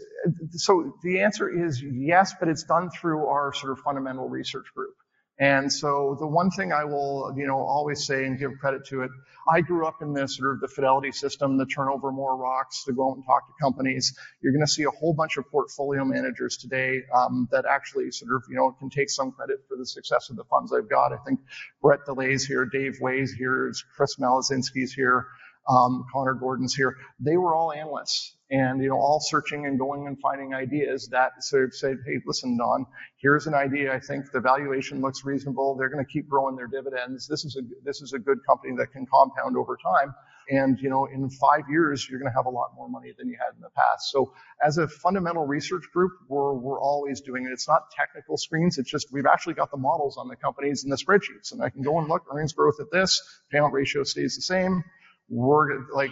so 0.51 0.95
the 1.03 1.21
answer 1.21 1.49
is 1.49 1.83
yes, 1.83 2.35
but 2.39 2.49
it's 2.49 2.65
done 2.65 2.91
through 2.91 3.27
our 3.27 3.53
sort 3.55 3.73
of 3.73 3.79
fundamental 3.79 4.29
research 4.29 4.67
group. 4.75 4.95
And 5.39 5.71
so 5.71 6.17
the 6.19 6.27
one 6.27 6.51
thing 6.51 6.73
I 6.73 6.85
will, 6.85 7.35
you 7.37 7.47
know, 7.47 7.59
always 7.59 8.07
say 8.07 8.25
and 8.25 8.39
give 8.39 8.53
credit 8.59 8.87
to 8.87 9.03
it, 9.03 9.11
I 9.49 9.61
grew 9.61 9.87
up 9.87 10.01
in 10.01 10.15
this 10.15 10.37
sort 10.37 10.55
of 10.55 10.61
the 10.61 10.69
fidelity 10.69 11.13
system, 11.13 11.59
the 11.59 11.67
turnover 11.67 12.11
more 12.11 12.37
rocks, 12.37 12.85
to 12.85 12.93
go 12.93 13.11
out 13.11 13.17
and 13.17 13.25
talk 13.27 13.47
to 13.47 13.53
companies. 13.61 14.17
You're 14.41 14.53
going 14.53 14.65
to 14.65 14.71
see 14.71 14.85
a 14.85 14.91
whole 14.91 15.13
bunch 15.13 15.37
of 15.37 15.45
portfolio 15.51 16.05
managers 16.05 16.57
today 16.57 17.03
um, 17.15 17.49
that 17.53 17.67
actually 17.69 18.11
sort 18.13 18.35
of, 18.35 18.45
you 18.49 18.57
know, 18.57 18.73
can 18.79 18.89
take 18.89 19.11
some 19.11 19.31
credit 19.33 19.59
for 19.69 19.77
the 19.77 19.87
success 19.87 20.31
of 20.31 20.37
the 20.37 20.45
funds 20.45 20.73
I've 20.73 20.89
got. 20.89 21.13
I 21.13 21.19
think 21.19 21.41
Brett 21.83 22.01
DeLay's 22.09 22.47
here, 22.47 22.65
Dave 22.65 22.97
Way's 23.01 23.33
here, 23.33 23.73
Chris 23.97 24.17
Maludzinski's 24.17 24.93
here 24.93 25.27
um, 25.69 26.05
Connor 26.13 26.35
Gordon's 26.35 26.75
here. 26.75 26.97
They 27.21 27.37
were 27.37 27.55
all 27.55 27.73
analysts 27.73 28.36
and, 28.51 28.81
you 28.81 28.89
know, 28.89 28.97
all 28.97 29.21
searching 29.21 29.67
and 29.67 29.79
going 29.79 30.07
and 30.07 30.19
finding 30.21 30.55
ideas 30.55 31.09
that 31.11 31.43
sort 31.43 31.65
of 31.65 31.75
said, 31.75 31.97
hey, 32.07 32.21
listen, 32.25 32.57
Don, 32.57 32.87
here's 33.17 33.47
an 33.47 33.55
idea. 33.55 33.93
I 33.93 33.99
think 33.99 34.31
the 34.33 34.41
valuation 34.41 35.01
looks 35.01 35.25
reasonable. 35.25 35.75
They're 35.77 35.89
going 35.89 36.05
to 36.05 36.11
keep 36.11 36.29
growing 36.29 36.55
their 36.55 36.69
dividends. 36.69 37.27
This 37.27 37.45
is 37.45 37.57
a, 37.57 37.63
this 37.85 38.03
is 38.03 38.13
a 38.13 38.19
good 38.19 38.39
company 38.49 38.75
that 38.79 38.93
can 38.93 39.07
compound 39.07 39.57
over 39.57 39.77
time. 39.77 40.15
And, 40.49 40.79
you 40.79 40.91
know, 40.91 41.07
in 41.07 41.29
five 41.29 41.63
years, 41.69 42.09
you're 42.09 42.21
going 42.21 42.31
to 42.31 42.37
have 42.37 42.47
a 42.47 42.51
lot 42.51 42.71
more 42.77 42.89
money 42.89 43.13
than 43.19 43.29
you 43.29 43.37
had 43.37 43.57
in 43.57 43.63
the 43.63 43.71
past. 43.71 44.13
So 44.13 44.33
as 44.65 44.79
a 44.79 44.87
fundamental 44.87 45.45
research 45.45 45.83
group, 45.93 46.13
we're, 46.29 46.55
we're 46.55 46.81
always 46.81 47.21
doing 47.21 47.47
it. 47.47 47.53
It's 47.53 47.67
not 47.67 47.91
technical 47.91 48.37
screens. 48.37 48.79
It's 48.79 48.89
just, 48.89 49.09
we've 49.13 49.27
actually 49.27 49.55
got 49.55 49.73
the 49.73 49.77
models 49.77 50.19
on 50.19 50.29
the 50.29 50.37
companies 50.37 50.85
and 50.85 50.93
the 50.93 50.97
spreadsheets. 50.97 51.51
And 51.51 51.61
I 51.61 51.71
can 51.71 51.83
go 51.83 51.99
and 51.99 52.09
look, 52.09 52.23
earnings 52.33 52.53
growth 52.53 52.77
at 52.79 52.93
this, 52.93 53.21
payout 53.53 53.73
ratio 53.73 54.05
stays 54.05 54.37
the 54.37 54.43
same 54.43 54.85
we're 55.29 55.91
like 55.93 56.11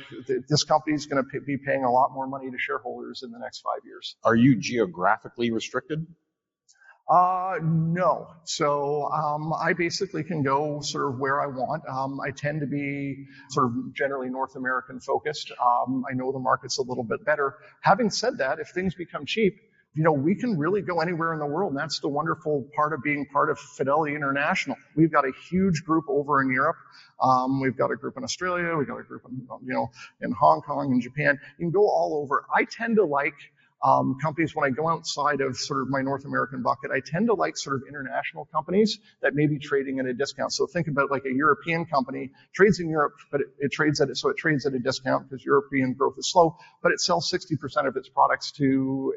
this 0.49 0.65
company 0.65 0.95
is 0.95 1.07
going 1.07 1.23
to 1.23 1.41
be 1.41 1.57
paying 1.57 1.85
a 1.85 1.91
lot 1.91 2.11
more 2.13 2.27
money 2.27 2.51
to 2.51 2.59
shareholders 2.59 3.23
in 3.23 3.31
the 3.31 3.39
next 3.39 3.61
five 3.61 3.85
years. 3.85 4.17
Are 4.25 4.35
you 4.35 4.57
geographically 4.57 5.51
restricted? 5.51 6.07
Uh, 7.09 7.59
no. 7.63 8.29
So 8.45 9.11
um, 9.13 9.53
I 9.53 9.75
basically 9.75 10.25
can 10.25 10.43
go 10.43 10.81
sort 10.81 11.13
of 11.13 11.21
where 11.21 11.41
I 11.41 11.47
want. 11.47 11.83
Um, 11.87 12.19
I 12.21 12.31
tend 12.31 12.61
to 12.61 12.67
be 12.67 13.27
sort 13.51 13.67
of 13.67 13.95
generally 13.95 14.31
North 14.31 14.57
American 14.57 15.01
focused. 15.01 15.53
Um, 15.53 16.05
I 16.11 16.15
know 16.15 16.33
the 16.33 16.39
market's 16.39 16.79
a 16.79 16.83
little 16.83 17.05
bit 17.05 17.25
better. 17.25 17.57
Having 17.83 18.11
said 18.11 18.39
that, 18.39 18.59
if 18.59 18.69
things 18.71 18.95
become 18.95 19.27
cheap, 19.27 19.55
you 19.95 20.03
know, 20.03 20.13
we 20.13 20.35
can 20.35 20.59
really 20.59 20.83
go 20.83 21.01
anywhere 21.01 21.33
in 21.33 21.39
the 21.39 21.47
world. 21.47 21.73
And 21.73 21.81
that's 21.81 22.01
the 22.01 22.09
wonderful 22.09 22.69
part 22.75 22.93
of 22.93 23.03
being 23.03 23.27
part 23.27 23.49
of 23.49 23.59
Fidelity 23.59 24.15
International. 24.17 24.77
We've 24.97 25.13
got 25.13 25.25
a 25.25 25.33
huge 25.49 25.85
group 25.85 26.05
over 26.09 26.43
in 26.43 26.51
Europe. 26.51 26.77
Um, 27.23 27.61
we've 27.61 27.77
got 27.77 27.93
a 27.93 27.97
group 27.97 28.17
in 28.17 28.25
Australia. 28.25 28.77
We've 28.77 28.89
got 28.89 28.99
a 28.99 29.05
group 29.05 29.23
in, 29.29 29.47
you 29.65 29.73
know, 29.73 29.91
in 30.21 30.33
Hong 30.33 30.63
Kong 30.63 30.93
and 30.93 31.01
Japan. 31.01 31.39
You 31.59 31.67
can 31.67 31.71
go 31.71 31.87
all 31.89 32.21
over. 32.23 32.45
I 32.53 32.65
tend 32.65 32.97
to 32.97 33.05
like 33.05 33.35
um, 33.85 34.17
companies, 34.21 34.57
when 34.57 34.65
I 34.65 34.71
go 34.71 34.89
outside 34.89 35.43
of 35.43 35.59
sort 35.59 35.83
of 35.83 35.91
my 35.91 36.01
North 36.01 36.25
American 36.25 36.63
bucket, 36.63 36.91
I 36.91 37.01
tend 37.05 37.27
to 37.27 37.35
like 37.35 37.59
sort 37.59 37.77
of 37.77 37.83
international 37.87 38.47
companies 38.47 38.99
that 39.21 39.35
may 39.35 39.47
be 39.47 39.59
trading 39.59 39.99
at 40.01 40.07
a 40.07 40.15
discount. 40.15 40.55
So 40.55 40.67
think 40.67 40.89
about 40.89 41.11
like 41.11 41.27
a 41.27 41.33
European 41.33 41.85
company 41.85 42.31
trades 42.55 42.81
in 42.81 42.89
Europe, 42.89 43.13
but 43.31 43.43
it, 43.43 43.49
it 43.59 43.73
trades 43.73 44.01
at 44.01 44.09
it, 44.09 44.17
so 44.17 44.31
it 44.31 44.39
trades 44.39 44.65
at 44.65 44.73
a 44.73 44.79
discount 44.79 45.29
because 45.29 45.45
European 45.45 45.93
growth 45.93 46.15
is 46.17 46.31
slow, 46.31 46.57
but 46.83 46.93
it 46.93 47.01
sells 47.01 47.31
60% 47.31 47.87
of 47.87 47.95
its 47.97 48.09
products 48.09 48.53
to, 48.53 48.65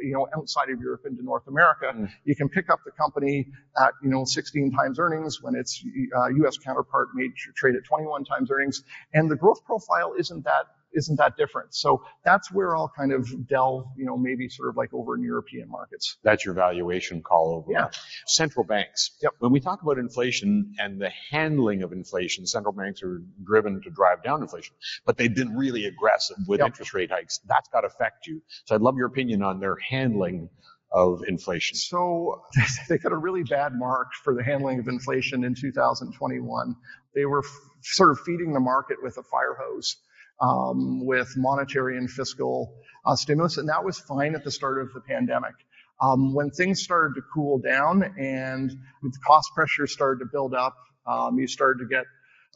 you 0.02 0.12
know, 0.12 0.28
outside 0.36 0.70
of 0.70 0.82
Europe 0.82 1.04
into 1.06 1.24
North 1.24 1.48
America. 1.48 1.94
Mm. 1.96 2.10
You 2.26 2.36
can 2.36 2.50
pick 2.50 2.70
up 2.70 2.80
the 2.84 2.92
company 2.92 3.48
at, 3.82 3.94
you 4.04 4.10
know, 4.10 4.26
16 4.26 4.74
times 4.74 5.00
earnings 5.00 5.42
when 5.42 5.56
its 5.56 5.82
uh, 6.14 6.28
U.S. 6.28 6.58
counterpart 6.58 7.10
may 7.14 7.30
trade 7.56 7.76
at 7.76 7.86
21 7.86 8.26
times 8.26 8.52
earnings. 8.52 8.84
And 9.14 9.32
the 9.32 9.38
growth 9.38 9.64
profile 9.64 10.14
isn't 10.20 10.44
that 10.44 10.66
isn't 10.94 11.18
that 11.18 11.38
different. 11.38 11.76
So 11.76 12.04
that's 12.24 12.52
where 12.52 12.76
I'll 12.76 12.92
kind 12.96 13.12
of 13.12 13.28
delve, 13.48 13.86
you 13.98 14.06
know, 14.06 14.18
maybe 14.18 14.50
sort 14.50 14.70
of 14.70 14.78
like 14.78 14.94
over 14.94 15.16
in 15.16 15.24
European 15.24 15.70
markets. 15.70 16.18
That's 16.24 16.46
your 16.46 16.54
valuation 16.54 17.22
call 17.22 17.56
over. 17.56 17.72
Yeah. 17.72 17.90
Central 18.26 18.66
banks. 18.66 19.12
Yep. 19.22 19.34
When 19.40 19.52
we 19.52 19.60
talk 19.60 19.82
about 19.82 19.98
inflation 19.98 20.74
and 20.80 21.00
the 21.00 21.12
handling 21.32 21.84
of 21.84 21.92
inflation, 21.92 22.46
central 22.46 22.74
banks 22.74 23.04
are 23.04 23.22
driven 23.44 23.82
to 23.82 23.90
drive 23.90 24.24
down 24.24 24.42
inflation, 24.42 24.76
but 25.06 25.18
they've 25.18 25.34
been 25.34 25.56
really 25.56 25.86
aggressive 25.86 26.38
with 26.48 26.60
yep. 26.60 26.68
interest 26.68 26.94
rate 26.94 27.12
hikes. 27.12 27.40
That's 27.48 27.70
got 27.70 27.82
to 27.82 27.88
affect 27.88 28.28
you. 28.28 28.42
So 28.66 28.76
I'd 28.76 28.82
love 28.82 28.98
your 28.98 29.08
opinion 29.08 29.44
on 29.44 29.60
their 29.60 29.78
handling 29.90 30.50
of 30.92 31.22
inflation. 31.28 31.76
So 31.76 32.44
they 32.90 32.98
got 32.98 33.12
a 33.12 33.18
really 33.18 33.44
bad 33.44 33.74
mark 33.74 34.08
for 34.24 34.34
the 34.34 34.44
handling 34.44 34.80
of 34.80 34.88
inflation 34.88 35.44
in 35.44 35.54
2021. 35.54 36.76
They 37.14 37.26
were 37.26 37.40
f- 37.40 37.60
sort 37.82 38.12
of 38.12 38.20
feeding 38.20 38.54
the 38.54 38.60
market 38.60 38.98
with 39.02 39.18
a 39.18 39.24
fire 39.24 39.58
hose 39.60 39.98
um, 40.42 41.06
with 41.06 41.34
monetary 41.36 41.98
and 41.98 42.10
fiscal 42.10 42.74
uh, 43.06 43.16
stimulus, 43.16 43.58
and 43.58 43.70
that 43.70 43.84
was 43.84 44.00
fine 44.00 44.36
at 44.36 44.44
the 44.44 44.52
start 44.52 44.82
of 44.82 44.94
the 44.94 45.02
pandemic. 45.02 45.54
Um, 46.00 46.34
when 46.34 46.52
things 46.52 46.84
started 46.84 47.16
to 47.16 47.22
cool 47.34 47.58
down 47.58 48.04
and 48.20 48.70
the 49.02 49.20
cost 49.26 49.52
pressure 49.56 49.88
started 49.88 50.20
to 50.20 50.30
build 50.32 50.54
up, 50.54 50.76
um, 51.08 51.40
you 51.40 51.48
started 51.48 51.80
to 51.80 51.88
get 51.88 52.06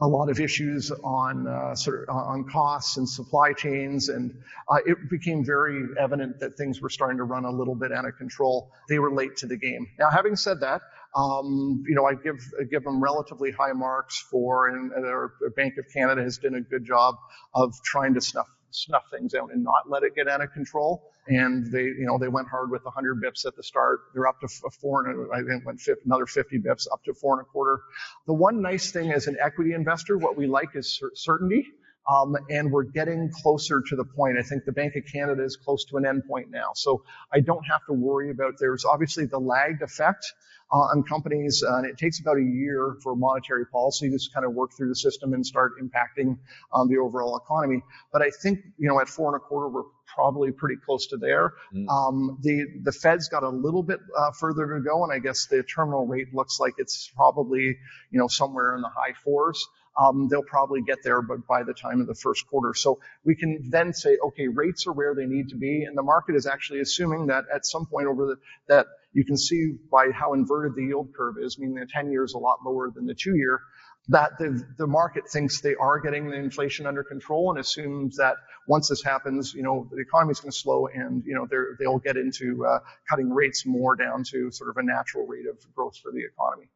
a 0.02 0.08
lot 0.08 0.30
of 0.30 0.40
issues 0.40 0.92
on 0.92 1.48
uh, 1.48 1.76
sort 1.76 2.10
of 2.10 2.16
on 2.16 2.44
costs 2.50 2.98
and 2.98 3.08
supply 3.08 3.54
chains, 3.54 4.10
and 4.10 4.34
uh, 4.68 4.78
it 4.86 4.98
became 5.10 5.46
very 5.46 5.86
evident 6.00 6.40
that 6.40 6.58
things 6.58 6.82
were 6.82 6.90
starting 6.90 7.18
to 7.18 7.24
run 7.24 7.46
a 7.46 7.52
little 7.52 7.76
bit 7.76 7.92
out 7.92 8.06
of 8.06 8.18
control. 8.18 8.72
They 8.90 9.00
were 9.00 9.12
late 9.12 9.38
to 9.38 9.48
the 9.48 9.58
game. 9.58 9.88
Now, 10.00 10.10
having 10.10 10.36
said 10.36 10.62
that, 10.62 10.82
um, 11.16 11.84
you 11.88 11.96
know, 11.96 12.06
I 12.06 12.16
give 12.16 12.40
give 12.70 12.84
them 12.84 13.02
relatively 13.02 13.52
high 13.52 13.74
marks 13.74 14.20
for, 14.20 14.70
and, 14.70 14.92
and 14.94 15.06
our 15.06 15.34
Bank 15.56 15.74
of 15.78 15.86
Canada 15.94 16.22
has 16.22 16.38
done 16.38 16.56
a 16.56 16.62
good 16.62 16.86
job 16.86 17.16
of 17.54 17.74
trying 17.84 18.14
to 18.14 18.22
snuff 18.22 18.48
snuff 18.72 19.04
things 19.12 19.34
out 19.36 19.52
and 19.52 19.64
not 19.64 19.90
let 19.90 20.04
it 20.04 20.16
get 20.16 20.28
out 20.28 20.42
of 20.42 20.52
control. 20.54 21.04
And 21.28 21.72
they, 21.72 21.84
you 21.84 22.06
know, 22.06 22.18
they 22.18 22.28
went 22.28 22.48
hard 22.48 22.72
with 22.72 22.84
100 22.84 23.22
bips 23.22 23.46
at 23.46 23.56
the 23.56 23.64
start. 23.64 24.00
They're 24.14 24.28
up 24.28 24.40
to 24.42 24.48
four, 24.82 25.08
and 25.08 25.30
I 25.34 25.48
think 25.48 25.66
went 25.66 25.80
50, 25.80 26.04
another 26.06 26.26
50 26.26 26.60
bips 26.60 26.88
up 26.92 27.04
to 27.04 27.14
four 27.14 27.38
and 27.38 27.42
a 27.42 27.46
quarter. 27.46 27.82
The 28.26 28.34
one 28.34 28.62
nice 28.62 28.92
thing 28.92 29.12
as 29.12 29.28
an 29.28 29.38
equity 29.40 29.74
investor, 29.74 30.18
what 30.18 30.36
we 30.36 30.48
like 30.48 30.70
is 30.76 31.02
certainty. 31.14 31.68
Um, 32.10 32.36
and 32.50 32.72
we're 32.72 32.84
getting 32.84 33.30
closer 33.30 33.82
to 33.82 33.96
the 33.96 34.04
point. 34.04 34.38
I 34.38 34.44
think 34.44 34.66
the 34.66 34.72
Bank 34.72 34.96
of 34.96 35.04
Canada 35.12 35.44
is 35.44 35.56
close 35.56 35.86
to 35.86 35.98
an 35.98 36.04
endpoint 36.04 36.50
now. 36.50 36.72
So 36.74 37.04
I 37.32 37.42
don't 37.42 37.64
have 37.64 37.86
to 37.88 37.94
worry 37.94 38.32
about 38.32 38.56
there's 38.60 38.86
obviously 38.86 39.26
the 39.26 39.40
lagged 39.40 39.82
effect 39.82 40.26
uh, 40.72 40.78
on 40.78 41.04
companies, 41.04 41.64
uh, 41.68 41.78
and 41.78 41.86
it 41.86 41.98
takes 41.98 42.20
about 42.20 42.38
a 42.38 42.44
year 42.44 42.96
for 43.04 43.16
monetary 43.16 43.66
policy 43.68 44.10
to 44.10 44.20
kind 44.34 44.46
of 44.46 44.54
work 44.54 44.72
through 44.76 44.90
the 44.90 44.96
system 44.96 45.34
and 45.34 45.46
start 45.46 45.74
impacting 45.82 46.38
um, 46.74 46.88
the 46.88 46.98
overall 46.98 47.38
economy. 47.38 47.82
But 48.12 48.22
I 48.22 48.30
think, 48.42 48.60
you 48.78 48.88
know, 48.88 49.00
at 49.00 49.10
four 49.10 49.34
and 49.34 49.36
a 49.36 49.46
quarter, 49.46 49.68
we're 49.68 49.90
probably 50.14 50.52
pretty 50.52 50.78
close 50.84 51.08
to 51.08 51.18
there. 51.18 51.54
Mm. 51.74 51.90
Um, 51.90 52.38
the 52.42 52.66
the 52.84 52.92
Fed's 52.92 53.30
got 53.30 53.44
a 53.44 53.50
little 53.50 53.84
bit 53.84 54.00
uh, 54.18 54.32
further 54.32 54.76
to 54.76 54.82
go, 54.82 55.04
and 55.04 55.14
I 55.14 55.20
guess 55.20 55.48
the 55.48 55.64
terminal 55.64 56.06
rate 56.06 56.34
looks 56.34 56.60
like 56.60 56.74
it's 56.78 57.12
probably 57.16 57.78
you 58.12 58.20
know 58.20 58.28
somewhere 58.28 58.76
in 58.76 58.82
the 58.82 58.90
high 58.90 59.14
fours. 59.24 59.68
Um, 60.00 60.28
they'll 60.30 60.44
probably 60.44 60.82
get 60.82 61.00
there, 61.04 61.22
but 61.22 61.46
by 61.48 61.64
the 61.64 61.74
time 61.74 62.02
of 62.02 62.08
the 62.08 62.16
first 62.16 62.48
quarter. 62.48 62.74
So 62.74 63.00
we 63.26 63.36
can 63.36 63.70
then 63.70 63.94
say, 63.94 64.18
okay, 64.28 64.48
rates 64.48 64.88
are 64.88 64.94
where 64.94 65.14
they 65.16 65.26
need 65.26 65.50
to 65.50 65.58
be, 65.58 65.84
and 65.84 65.98
the 65.98 66.04
market 66.04 66.36
is 66.36 66.48
actually 66.48 66.80
assuming 66.80 67.28
that 67.28 67.46
at 67.54 67.66
some 67.66 67.86
point 67.86 68.08
over 68.08 68.26
the 68.26 68.36
that 68.68 68.88
you 69.14 69.26
can 69.26 69.38
see 69.38 69.74
by 69.92 70.08
how 70.14 70.34
inverted 70.34 70.76
the 70.76 70.84
yield 70.84 71.10
curve 71.16 71.36
is, 71.42 71.60
meaning 71.60 71.76
the 71.76 71.88
10 71.92 72.12
year 72.12 72.24
is 72.24 72.34
a 72.34 72.38
lot 72.38 72.60
lower 72.66 72.90
than 72.90 73.06
the 73.06 73.14
two 73.14 73.36
year, 73.36 73.60
that 74.08 74.32
the, 74.40 74.64
the 74.78 74.88
market 74.88 75.30
thinks 75.30 75.62
they 75.62 75.76
are 75.76 76.00
getting 76.00 76.30
the 76.30 76.36
inflation 76.36 76.86
under 76.86 77.04
control 77.04 77.52
and 77.52 77.60
assumes 77.60 78.18
that 78.18 78.36
once 78.68 78.90
this 78.90 79.04
happens, 79.04 79.54
you 79.54 79.64
know, 79.64 79.88
the 79.92 80.02
economy 80.02 80.32
is 80.32 80.40
going 80.40 80.52
to 80.52 80.58
slow 80.58 80.88
and, 80.88 81.24
you 81.26 81.36
know, 81.36 81.48
they'll 81.80 82.00
get 82.00 82.18
into 82.18 82.66
uh, 82.66 82.80
cutting 83.10 83.30
rates 83.30 83.66
more 83.66 83.96
down 83.96 84.24
to 84.24 84.50
sort 84.52 84.70
of 84.70 84.78
a 84.78 84.84
natural 84.84 85.28
rate 85.28 85.46
of 85.48 85.58
growth 85.76 85.98
for 85.98 86.12
the 86.12 86.24
economy. 86.26 86.68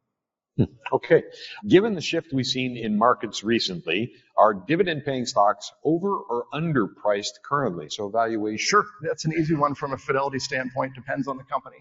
Hmm. 0.56 0.64
Okay. 0.92 1.24
Given 1.66 1.94
the 1.94 2.00
shift 2.00 2.32
we've 2.32 2.46
seen 2.46 2.76
in 2.76 2.96
markets 2.96 3.44
recently, 3.44 4.12
are 4.36 4.54
dividend 4.54 5.04
paying 5.04 5.26
stocks 5.26 5.70
over 5.84 6.16
or 6.16 6.46
underpriced 6.52 7.42
currently? 7.44 7.88
So 7.90 8.08
valuation. 8.08 8.64
Sure. 8.66 8.84
That's 9.02 9.24
an 9.26 9.34
easy 9.38 9.54
one 9.54 9.74
from 9.74 9.92
a 9.92 9.98
fidelity 9.98 10.38
standpoint. 10.38 10.94
Depends 10.94 11.28
on 11.28 11.36
the 11.36 11.44
company. 11.44 11.76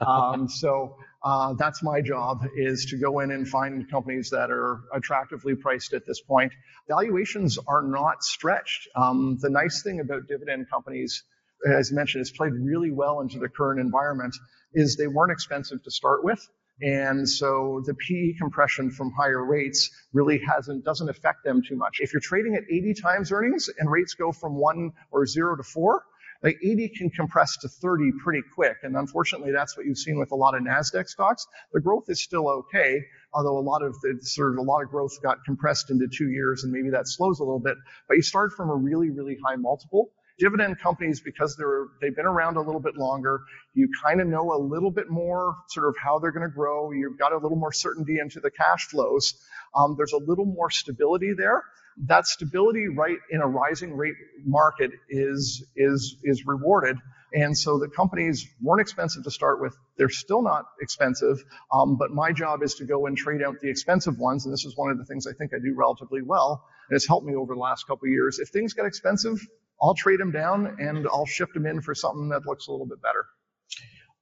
Um, 0.00 0.48
so 0.60 0.96
uh, 1.24 1.54
that's 1.54 1.82
my 1.82 2.00
job 2.00 2.46
is 2.54 2.86
to 2.86 2.98
go 2.98 3.18
in 3.20 3.32
and 3.32 3.48
find 3.48 3.90
companies 3.90 4.30
that 4.30 4.50
are 4.50 4.80
attractively 4.94 5.56
priced 5.56 5.92
at 5.92 6.06
this 6.06 6.20
point. 6.20 6.52
Valuations 6.88 7.58
are 7.66 7.82
not 7.82 8.22
stretched. 8.22 8.88
Um, 8.94 9.38
the 9.40 9.50
nice 9.50 9.82
thing 9.82 9.98
about 9.98 10.28
dividend 10.28 10.70
companies, 10.70 11.24
as 11.68 11.90
mentioned, 11.90 12.20
has 12.20 12.30
played 12.30 12.52
really 12.52 12.92
well 12.92 13.20
into 13.20 13.40
the 13.40 13.48
current 13.48 13.80
environment, 13.80 14.36
is 14.72 14.96
they 14.96 15.08
weren't 15.08 15.32
expensive 15.32 15.82
to 15.82 15.90
start 15.90 16.22
with. 16.22 16.48
And 16.82 17.28
so 17.28 17.82
the 17.84 17.94
PE 17.94 18.34
compression 18.38 18.90
from 18.90 19.12
higher 19.12 19.44
rates 19.44 19.90
really 20.12 20.38
hasn't, 20.38 20.84
doesn't 20.84 21.08
affect 21.08 21.44
them 21.44 21.62
too 21.66 21.76
much. 21.76 21.98
If 22.00 22.12
you're 22.12 22.20
trading 22.20 22.54
at 22.54 22.64
80 22.70 22.94
times 22.94 23.32
earnings 23.32 23.68
and 23.78 23.90
rates 23.90 24.14
go 24.14 24.32
from 24.32 24.54
one 24.54 24.92
or 25.10 25.26
zero 25.26 25.56
to 25.56 25.62
four, 25.62 26.04
like 26.42 26.56
80 26.62 26.88
can 26.96 27.10
compress 27.10 27.56
to 27.58 27.68
30 27.68 28.12
pretty 28.24 28.42
quick. 28.54 28.78
And 28.82 28.96
unfortunately, 28.96 29.52
that's 29.52 29.76
what 29.76 29.84
you've 29.84 29.98
seen 29.98 30.18
with 30.18 30.32
a 30.32 30.36
lot 30.36 30.54
of 30.54 30.62
NASDAQ 30.62 31.06
stocks. 31.06 31.46
The 31.72 31.80
growth 31.80 32.04
is 32.08 32.22
still 32.22 32.48
okay, 32.48 33.02
although 33.34 33.58
a 33.58 33.60
lot 33.60 33.82
of 33.82 34.00
the 34.00 34.18
sort 34.22 34.52
of 34.54 34.58
a 34.58 34.62
lot 34.62 34.82
of 34.82 34.88
growth 34.88 35.20
got 35.22 35.44
compressed 35.44 35.90
into 35.90 36.08
two 36.08 36.30
years 36.30 36.64
and 36.64 36.72
maybe 36.72 36.90
that 36.90 37.08
slows 37.08 37.40
a 37.40 37.44
little 37.44 37.60
bit. 37.60 37.76
But 38.08 38.16
you 38.16 38.22
start 38.22 38.52
from 38.52 38.70
a 38.70 38.74
really, 38.74 39.10
really 39.10 39.36
high 39.44 39.56
multiple. 39.56 40.12
Dividend 40.40 40.80
companies, 40.80 41.20
because 41.20 41.56
they're, 41.56 41.86
they've 42.00 42.16
been 42.16 42.26
around 42.26 42.56
a 42.56 42.62
little 42.62 42.80
bit 42.80 42.96
longer, 42.96 43.42
you 43.74 43.88
kind 44.02 44.20
of 44.20 44.26
know 44.26 44.52
a 44.52 44.58
little 44.58 44.90
bit 44.90 45.08
more 45.08 45.56
sort 45.68 45.86
of 45.86 45.94
how 46.02 46.18
they're 46.18 46.32
going 46.32 46.48
to 46.48 46.54
grow. 46.54 46.90
You've 46.90 47.18
got 47.18 47.32
a 47.32 47.38
little 47.38 47.58
more 47.58 47.72
certainty 47.72 48.18
into 48.18 48.40
the 48.40 48.50
cash 48.50 48.88
flows. 48.88 49.34
Um, 49.76 49.94
there's 49.96 50.12
a 50.12 50.18
little 50.18 50.46
more 50.46 50.70
stability 50.70 51.34
there 51.36 51.62
that 52.06 52.26
stability 52.26 52.88
right 52.88 53.18
in 53.30 53.40
a 53.40 53.46
rising 53.46 53.96
rate 53.96 54.14
market 54.44 54.90
is 55.08 55.64
is 55.76 56.16
is 56.22 56.46
rewarded. 56.46 56.96
And 57.32 57.56
so 57.56 57.78
the 57.78 57.88
companies 57.88 58.48
weren't 58.60 58.80
expensive 58.80 59.22
to 59.22 59.30
start 59.30 59.60
with. 59.60 59.76
They're 59.96 60.08
still 60.08 60.42
not 60.42 60.64
expensive. 60.80 61.38
Um, 61.72 61.96
but 61.96 62.10
my 62.10 62.32
job 62.32 62.62
is 62.64 62.74
to 62.76 62.84
go 62.84 63.06
and 63.06 63.16
trade 63.16 63.40
out 63.40 63.60
the 63.60 63.70
expensive 63.70 64.18
ones. 64.18 64.44
And 64.44 64.52
this 64.52 64.64
is 64.64 64.76
one 64.76 64.90
of 64.90 64.98
the 64.98 65.04
things 65.04 65.28
I 65.28 65.32
think 65.32 65.52
I 65.54 65.58
do 65.58 65.72
relatively 65.76 66.22
well. 66.22 66.64
And 66.88 66.96
it's 66.96 67.06
helped 67.06 67.26
me 67.26 67.36
over 67.36 67.54
the 67.54 67.60
last 67.60 67.86
couple 67.86 68.06
of 68.06 68.10
years. 68.10 68.40
If 68.40 68.48
things 68.48 68.74
get 68.74 68.84
expensive, 68.84 69.38
I'll 69.82 69.94
trade 69.94 70.20
them 70.20 70.30
down 70.30 70.76
and 70.78 71.06
I'll 71.06 71.26
shift 71.26 71.54
them 71.54 71.66
in 71.66 71.80
for 71.80 71.94
something 71.94 72.28
that 72.30 72.46
looks 72.46 72.68
a 72.68 72.70
little 72.70 72.86
bit 72.86 73.00
better. 73.02 73.24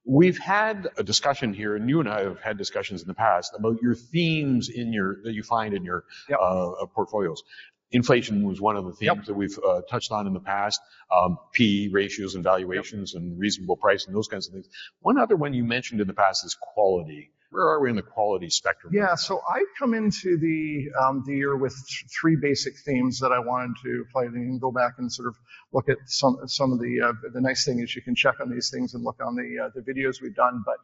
We've 0.05 0.39
had 0.39 0.89
a 0.97 1.03
discussion 1.03 1.53
here, 1.53 1.77
and 1.77 1.89
you 1.91 2.01
and 2.01 2.09
I 2.09 2.23
have 2.23 2.41
had 2.41 2.57
discussions 2.57 3.03
in 3.03 3.09
the 3.09 3.15
past 3.15 3.53
about 3.55 3.77
your 3.83 3.95
themes 3.95 4.71
in 4.71 4.91
your 4.91 5.23
that 5.25 5.35
you 5.35 5.43
find 5.43 5.75
in 5.75 5.85
your 5.85 6.05
yep. 6.31 6.39
uh, 6.41 6.87
portfolios. 6.95 7.43
Inflation 7.91 8.47
was 8.47 8.59
one 8.61 8.77
of 8.77 8.85
the 8.85 8.93
themes 8.93 9.17
yep. 9.17 9.25
that 9.27 9.35
we've 9.35 9.59
uh, 9.67 9.83
touched 9.91 10.11
on 10.11 10.27
in 10.27 10.33
the 10.33 10.41
past. 10.41 10.81
Um, 11.11 11.39
PE 11.53 11.89
ratios 11.89 12.35
and 12.37 12.45
valuations 12.45 13.13
yep. 13.13 13.23
and 13.23 13.39
reasonable 13.39 13.77
price 13.77 14.07
and 14.07 14.15
those 14.15 14.29
kinds 14.29 14.47
of 14.47 14.55
things. 14.55 14.69
One 15.01 15.19
other 15.19 15.37
one 15.37 15.53
you 15.53 15.65
mentioned 15.65 16.01
in 16.01 16.07
the 16.07 16.15
past 16.15 16.45
is 16.45 16.55
quality. 16.55 17.31
Where 17.51 17.65
are 17.65 17.81
we 17.81 17.91
in 17.91 17.97
the 17.97 18.03
quality 18.03 18.51
spectrum? 18.51 18.93
Yeah, 18.95 19.15
so 19.15 19.41
I 19.49 19.65
come 19.79 19.95
into 19.95 20.37
the 20.39 20.91
um, 21.03 21.25
the 21.27 21.35
year 21.35 21.57
with 21.57 21.75
three 22.21 22.37
basic 22.37 22.75
themes 22.85 23.21
that 23.21 23.33
I 23.33 23.39
wanted 23.39 23.77
to 23.85 24.05
play. 24.13 24.27
And 24.27 24.35
you 24.35 24.47
can 24.47 24.59
go 24.59 24.71
back 24.71 24.95
and 24.99 25.11
sort 25.11 25.29
of 25.29 25.37
look 25.73 25.89
at 25.89 25.97
some 26.07 26.37
some 26.47 26.73
of 26.73 26.79
the 26.79 27.01
uh, 27.01 27.13
the 27.33 27.41
nice 27.41 27.65
thing 27.65 27.81
is 27.81 27.97
you 27.97 28.03
can 28.03 28.15
check 28.15 28.41
on 28.41 28.51
these 28.51 28.71
things 28.71 28.95
and 28.95 29.03
look 29.03 29.17
on 29.25 29.35
the 29.35 29.65
uh, 29.65 29.71
the 29.75 29.81
videos 29.81 30.21
we've 30.21 30.35
done. 30.35 30.63
But 30.67 30.77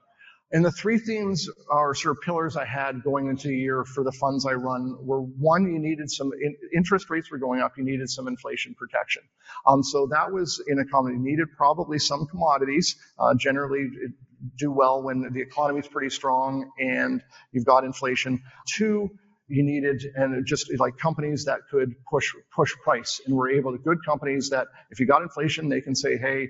And 0.52 0.64
the 0.64 0.70
three 0.70 0.98
themes 0.98 1.48
are 1.70 1.94
sort 1.94 2.16
of 2.16 2.22
pillars 2.22 2.56
I 2.56 2.64
had 2.64 3.02
going 3.02 3.28
into 3.28 3.48
the 3.48 3.56
year 3.56 3.84
for 3.84 4.04
the 4.04 4.12
funds 4.12 4.46
I 4.46 4.52
run 4.52 4.96
were 5.00 5.20
one, 5.20 5.64
you 5.72 5.78
needed 5.78 6.10
some 6.10 6.32
in, 6.32 6.54
interest 6.74 7.10
rates 7.10 7.30
were 7.30 7.38
going 7.38 7.60
up, 7.60 7.72
you 7.76 7.84
needed 7.84 8.08
some 8.08 8.28
inflation 8.28 8.74
protection. 8.74 9.22
Um, 9.66 9.82
so 9.82 10.06
that 10.12 10.32
was 10.32 10.62
in 10.68 10.78
a 10.78 10.84
commodity. 10.84 11.16
You 11.18 11.24
needed 11.24 11.48
probably 11.56 11.98
some 11.98 12.26
commodities. 12.26 12.96
Uh, 13.18 13.34
generally, 13.34 13.88
do 14.58 14.70
well 14.70 15.02
when 15.02 15.32
the 15.32 15.40
economy 15.40 15.80
is 15.80 15.88
pretty 15.88 16.10
strong 16.10 16.70
and 16.78 17.22
you've 17.52 17.64
got 17.64 17.84
inflation. 17.84 18.42
Two, 18.66 19.10
you 19.48 19.62
needed 19.62 20.02
and 20.14 20.46
just 20.46 20.70
like 20.78 20.96
companies 20.96 21.44
that 21.44 21.60
could 21.70 21.94
push 22.10 22.32
push 22.54 22.72
price 22.82 23.20
and 23.26 23.34
were 23.34 23.50
able 23.50 23.72
to 23.72 23.78
good 23.78 23.98
companies 24.06 24.50
that 24.50 24.68
if 24.90 25.00
you 25.00 25.06
got 25.06 25.20
inflation 25.20 25.68
they 25.68 25.82
can 25.82 25.94
say 25.94 26.16
hey 26.16 26.48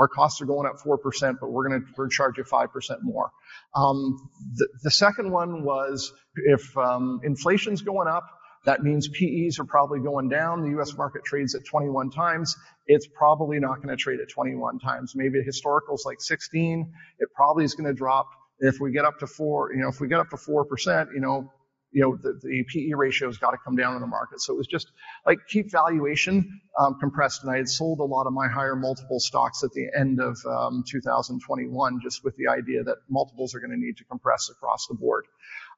our 0.00 0.08
costs 0.08 0.40
are 0.40 0.46
going 0.46 0.66
up 0.66 0.76
4%, 0.80 1.36
but 1.38 1.50
we're 1.50 1.68
going 1.68 1.84
to 1.84 2.08
charge 2.10 2.38
you 2.38 2.44
5% 2.44 2.68
more. 3.02 3.30
Um, 3.74 4.16
the, 4.54 4.66
the, 4.82 4.90
second 4.90 5.30
one 5.30 5.62
was 5.62 6.10
if 6.34 6.74
um, 6.78 7.20
inflation's 7.22 7.82
going 7.82 8.08
up, 8.08 8.24
that 8.66 8.82
means 8.82 9.08
PEs 9.08 9.58
are 9.58 9.64
probably 9.64 10.00
going 10.00 10.28
down. 10.28 10.62
The 10.62 10.80
US 10.80 10.96
market 10.96 11.24
trades 11.24 11.54
at 11.54 11.64
21 11.64 12.10
times. 12.10 12.56
It's 12.86 13.06
probably 13.06 13.58
not 13.58 13.76
going 13.76 13.88
to 13.88 13.96
trade 13.96 14.20
at 14.20 14.28
21 14.28 14.78
times. 14.78 15.14
Maybe 15.14 15.42
historical 15.42 15.94
is 15.94 16.04
like 16.04 16.20
16. 16.20 16.92
It 17.18 17.28
probably 17.34 17.64
is 17.64 17.74
going 17.74 17.86
to 17.86 17.94
drop. 17.94 18.28
If 18.58 18.78
we 18.78 18.92
get 18.92 19.06
up 19.06 19.18
to 19.20 19.26
four, 19.26 19.72
you 19.72 19.80
know, 19.80 19.88
if 19.88 20.00
we 20.00 20.08
get 20.08 20.20
up 20.20 20.28
to 20.30 20.36
4%, 20.36 21.14
you 21.14 21.20
know, 21.20 21.50
you 21.92 22.02
know, 22.02 22.16
the, 22.16 22.38
the 22.42 22.64
PE 22.68 22.92
ratio 22.94 23.28
has 23.28 23.38
got 23.38 23.50
to 23.50 23.56
come 23.64 23.74
down 23.74 23.94
in 23.94 24.00
the 24.00 24.06
market. 24.06 24.40
So 24.40 24.54
it 24.54 24.56
was 24.56 24.66
just 24.66 24.92
like 25.26 25.38
keep 25.48 25.72
valuation 25.72 26.60
um, 26.78 26.98
compressed. 27.00 27.42
And 27.42 27.50
I 27.50 27.56
had 27.56 27.68
sold 27.68 27.98
a 27.98 28.04
lot 28.04 28.26
of 28.26 28.32
my 28.32 28.46
higher 28.48 28.76
multiple 28.76 29.18
stocks 29.18 29.64
at 29.64 29.70
the 29.72 29.88
end 29.98 30.20
of 30.20 30.38
um, 30.46 30.84
2021, 30.88 32.00
just 32.02 32.22
with 32.22 32.36
the 32.36 32.48
idea 32.48 32.84
that 32.84 32.96
multiples 33.08 33.54
are 33.54 33.60
going 33.60 33.72
to 33.72 33.76
need 33.76 33.96
to 33.96 34.04
compress 34.04 34.50
across 34.50 34.86
the 34.86 34.94
board. 34.94 35.24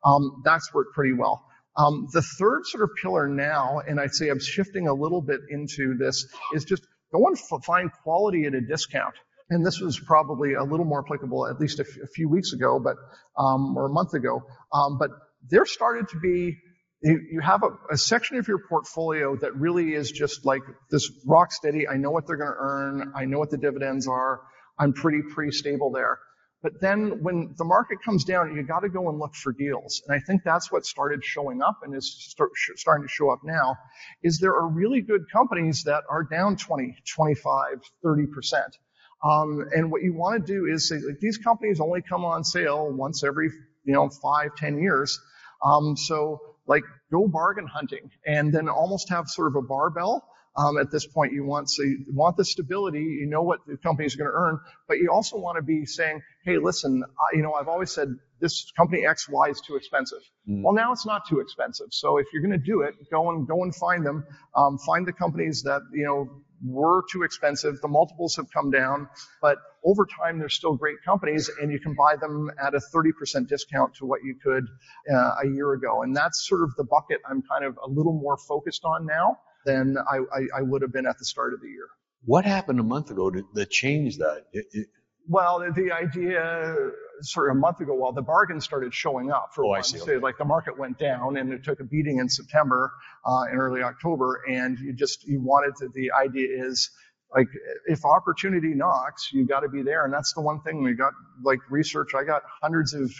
Um, 0.04 0.42
that's 0.44 0.74
worked 0.74 0.94
pretty 0.94 1.14
well. 1.14 1.46
Um, 1.76 2.08
the 2.12 2.22
third 2.22 2.66
sort 2.66 2.84
of 2.84 2.90
pillar 3.00 3.28
now, 3.28 3.80
and 3.86 3.98
I'd 3.98 4.14
say 4.14 4.28
I'm 4.28 4.40
shifting 4.40 4.88
a 4.88 4.94
little 4.94 5.22
bit 5.22 5.40
into 5.48 5.96
this, 5.96 6.26
is 6.52 6.64
just 6.64 6.82
go 7.12 7.26
and 7.26 7.36
f- 7.36 7.64
find 7.64 7.90
quality 8.02 8.44
at 8.44 8.54
a 8.54 8.60
discount 8.60 9.14
and 9.52 9.66
this 9.66 9.80
was 9.80 9.98
probably 9.98 10.54
a 10.54 10.64
little 10.64 10.86
more 10.86 11.04
applicable 11.04 11.46
at 11.46 11.60
least 11.60 11.78
a, 11.78 11.82
f- 11.82 11.98
a 12.02 12.06
few 12.06 12.28
weeks 12.28 12.52
ago, 12.52 12.80
but 12.82 12.96
um, 13.38 13.76
or 13.76 13.86
a 13.86 13.92
month 13.92 14.14
ago. 14.14 14.42
Um, 14.72 14.98
but 14.98 15.10
there 15.48 15.66
started 15.66 16.08
to 16.08 16.20
be 16.20 16.56
you 17.04 17.40
have 17.42 17.64
a, 17.64 17.94
a, 17.94 17.98
section 17.98 18.36
of 18.36 18.46
your 18.46 18.60
portfolio 18.68 19.34
that 19.34 19.56
really 19.56 19.92
is 19.92 20.12
just 20.12 20.46
like 20.46 20.62
this 20.88 21.10
rock 21.26 21.52
steady. 21.52 21.88
I 21.88 21.96
know 21.96 22.12
what 22.12 22.28
they're 22.28 22.36
going 22.36 22.52
to 22.52 22.56
earn. 22.56 23.12
I 23.16 23.24
know 23.24 23.40
what 23.40 23.50
the 23.50 23.58
dividends 23.58 24.06
are. 24.06 24.40
I'm 24.78 24.92
pretty 24.92 25.22
pretty 25.34 25.50
stable 25.50 25.90
there. 25.90 26.20
But 26.62 26.80
then 26.80 27.22
when 27.22 27.54
the 27.58 27.64
market 27.64 27.98
comes 28.04 28.24
down, 28.24 28.54
you 28.54 28.62
got 28.62 28.80
to 28.80 28.88
go 28.88 29.08
and 29.08 29.18
look 29.18 29.34
for 29.34 29.52
deals. 29.52 30.02
And 30.06 30.14
I 30.14 30.20
think 30.20 30.42
that's 30.44 30.70
what 30.70 30.86
started 30.86 31.24
showing 31.24 31.60
up 31.60 31.80
and 31.82 31.94
is 31.94 32.14
start, 32.30 32.50
starting 32.76 33.06
to 33.06 33.12
show 33.12 33.30
up 33.30 33.40
now 33.42 33.76
is 34.22 34.38
there 34.38 34.54
are 34.54 34.68
really 34.68 35.00
good 35.00 35.22
companies 35.32 35.84
that 35.84 36.04
are 36.08 36.22
down 36.22 36.56
20, 36.56 36.96
25, 37.04 37.80
30 38.02 38.26
percent. 38.28 38.78
Um, 39.24 39.64
and 39.74 39.90
what 39.90 40.02
you 40.02 40.14
want 40.14 40.44
to 40.46 40.52
do 40.52 40.66
is 40.66 40.88
say 40.88 40.96
like, 40.96 41.20
these 41.20 41.38
companies 41.38 41.80
only 41.80 42.02
come 42.02 42.24
on 42.24 42.44
sale 42.44 42.90
once 42.90 43.22
every 43.24 43.50
you 43.84 43.92
know 43.94 44.08
five, 44.08 44.50
ten 44.56 44.78
years. 44.80 45.18
Um, 45.64 45.96
so 45.96 46.40
like 46.66 46.82
go 47.10 47.28
bargain 47.28 47.66
hunting 47.66 48.10
and 48.26 48.52
then 48.52 48.68
almost 48.68 49.10
have 49.10 49.28
sort 49.28 49.48
of 49.48 49.56
a 49.56 49.62
barbell. 49.62 50.26
Um, 50.54 50.76
at 50.78 50.90
this 50.90 51.06
point, 51.06 51.32
you 51.32 51.44
want 51.44 51.70
so 51.70 51.82
you 51.82 52.04
want 52.10 52.36
the 52.36 52.44
stability. 52.44 53.00
You 53.00 53.26
know 53.26 53.42
what 53.42 53.60
the 53.66 53.78
company 53.78 54.06
is 54.06 54.16
going 54.16 54.30
to 54.30 54.36
earn, 54.36 54.60
but 54.86 54.98
you 54.98 55.10
also 55.10 55.38
want 55.38 55.56
to 55.56 55.62
be 55.62 55.86
saying, 55.86 56.20
"Hey, 56.44 56.58
listen, 56.58 57.02
I, 57.04 57.36
you 57.36 57.42
know, 57.42 57.54
I've 57.54 57.68
always 57.68 57.90
said 57.90 58.08
this 58.38 58.70
company 58.76 59.06
X 59.06 59.28
Y 59.30 59.48
is 59.48 59.62
too 59.62 59.76
expensive. 59.76 60.18
Mm. 60.46 60.62
Well, 60.62 60.74
now 60.74 60.92
it's 60.92 61.06
not 61.06 61.26
too 61.26 61.40
expensive. 61.40 61.86
So 61.90 62.18
if 62.18 62.26
you're 62.32 62.42
going 62.42 62.58
to 62.58 62.64
do 62.64 62.82
it, 62.82 62.94
go 63.10 63.30
and 63.30 63.48
go 63.48 63.62
and 63.62 63.74
find 63.74 64.04
them. 64.04 64.26
Um, 64.54 64.76
find 64.78 65.06
the 65.06 65.12
companies 65.12 65.62
that 65.62 65.80
you 65.92 66.04
know 66.04 66.42
were 66.62 67.02
too 67.10 67.22
expensive. 67.22 67.80
The 67.80 67.88
multiples 67.88 68.36
have 68.36 68.50
come 68.52 68.70
down, 68.70 69.08
but 69.40 69.56
over 69.84 70.06
time, 70.06 70.38
they're 70.38 70.48
still 70.48 70.74
great 70.74 70.96
companies, 71.04 71.50
and 71.60 71.72
you 71.72 71.80
can 71.80 71.94
buy 71.94 72.16
them 72.16 72.50
at 72.62 72.74
a 72.74 72.80
30% 72.94 73.48
discount 73.48 73.94
to 73.96 74.06
what 74.06 74.20
you 74.22 74.36
could 74.42 74.68
uh, 75.12 75.34
a 75.42 75.48
year 75.48 75.72
ago. 75.72 76.02
And 76.02 76.14
that's 76.14 76.46
sort 76.46 76.62
of 76.62 76.76
the 76.76 76.84
bucket 76.84 77.18
I'm 77.28 77.42
kind 77.42 77.64
of 77.64 77.78
a 77.84 77.88
little 77.88 78.12
more 78.12 78.36
focused 78.36 78.84
on 78.84 79.06
now 79.06 79.38
than 79.64 79.96
I, 79.98 80.18
I, 80.18 80.58
I 80.58 80.62
would 80.62 80.82
have 80.82 80.92
been 80.92 81.06
at 81.06 81.18
the 81.18 81.24
start 81.24 81.54
of 81.54 81.60
the 81.60 81.68
year. 81.68 81.88
What 82.24 82.44
happened 82.44 82.78
a 82.80 82.84
month 82.84 83.10
ago 83.10 83.30
to, 83.30 83.42
that 83.54 83.70
changed 83.70 84.20
that? 84.20 84.44
It, 84.52 84.66
it... 84.72 84.86
Well, 85.28 85.60
the 85.74 85.92
idea 85.92 86.92
sort 87.20 87.50
of 87.50 87.56
a 87.56 87.60
month 87.60 87.80
ago, 87.80 87.94
while 87.94 88.12
the 88.12 88.22
bargains 88.22 88.64
started 88.64 88.92
showing 88.92 89.30
up 89.30 89.50
for 89.54 89.64
oh, 89.64 89.68
one, 89.68 89.82
see, 89.82 90.00
okay. 90.00 90.18
like 90.18 90.38
the 90.38 90.44
market 90.44 90.78
went 90.78 90.98
down 90.98 91.36
and 91.36 91.52
it 91.52 91.64
took 91.64 91.80
a 91.80 91.84
beating 91.84 92.18
in 92.18 92.28
September 92.28 92.92
uh, 93.24 93.44
and 93.50 93.58
early 93.58 93.82
October, 93.82 94.42
and 94.48 94.78
you 94.78 94.92
just 94.92 95.26
you 95.26 95.40
wanted 95.40 95.76
to. 95.76 95.88
The 95.94 96.12
idea 96.12 96.64
is 96.66 96.90
like 97.34 97.48
if 97.86 98.04
opportunity 98.04 98.74
knocks, 98.74 99.30
you 99.32 99.46
got 99.46 99.60
to 99.60 99.68
be 99.68 99.82
there, 99.82 100.04
and 100.04 100.12
that's 100.12 100.32
the 100.34 100.40
one 100.40 100.60
thing 100.62 100.82
we 100.82 100.94
got. 100.94 101.12
Like 101.42 101.60
research, 101.70 102.14
I 102.14 102.24
got 102.24 102.42
hundreds 102.60 102.94
of 102.94 103.10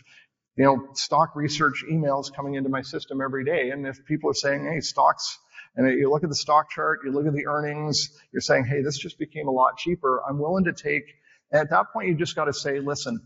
you 0.57 0.65
know 0.65 0.89
stock 0.95 1.35
research 1.35 1.85
emails 1.91 2.33
coming 2.35 2.55
into 2.55 2.69
my 2.69 2.83
system 2.83 3.21
every 3.21 3.45
day, 3.45 3.71
and 3.71 3.87
if 3.87 4.05
people 4.05 4.31
are 4.31 4.35
saying, 4.35 4.65
hey, 4.73 4.81
stocks. 4.81 5.39
And 5.75 5.99
you 5.99 6.11
look 6.11 6.23
at 6.23 6.29
the 6.29 6.35
stock 6.37 6.71
chart, 6.71 7.01
you 7.05 7.13
look 7.13 7.27
at 7.27 7.33
the 7.33 7.47
earnings, 7.47 8.11
you're 8.33 8.43
saying, 8.43 8.67
hey, 8.67 8.83
this 8.83 8.99
just 8.99 9.19
became 9.19 9.49
a 9.49 9.51
lot 9.51 9.79
cheaper. 9.79 10.23
I'm 10.29 10.39
willing 10.39 10.65
to 10.65 10.73
take 10.73 11.05
at 11.53 11.71
that 11.71 11.93
point, 11.93 12.09
you 12.09 12.15
just 12.15 12.35
got 12.35 12.47
to 12.47 12.53
say, 12.53 12.81
listen, 12.81 13.21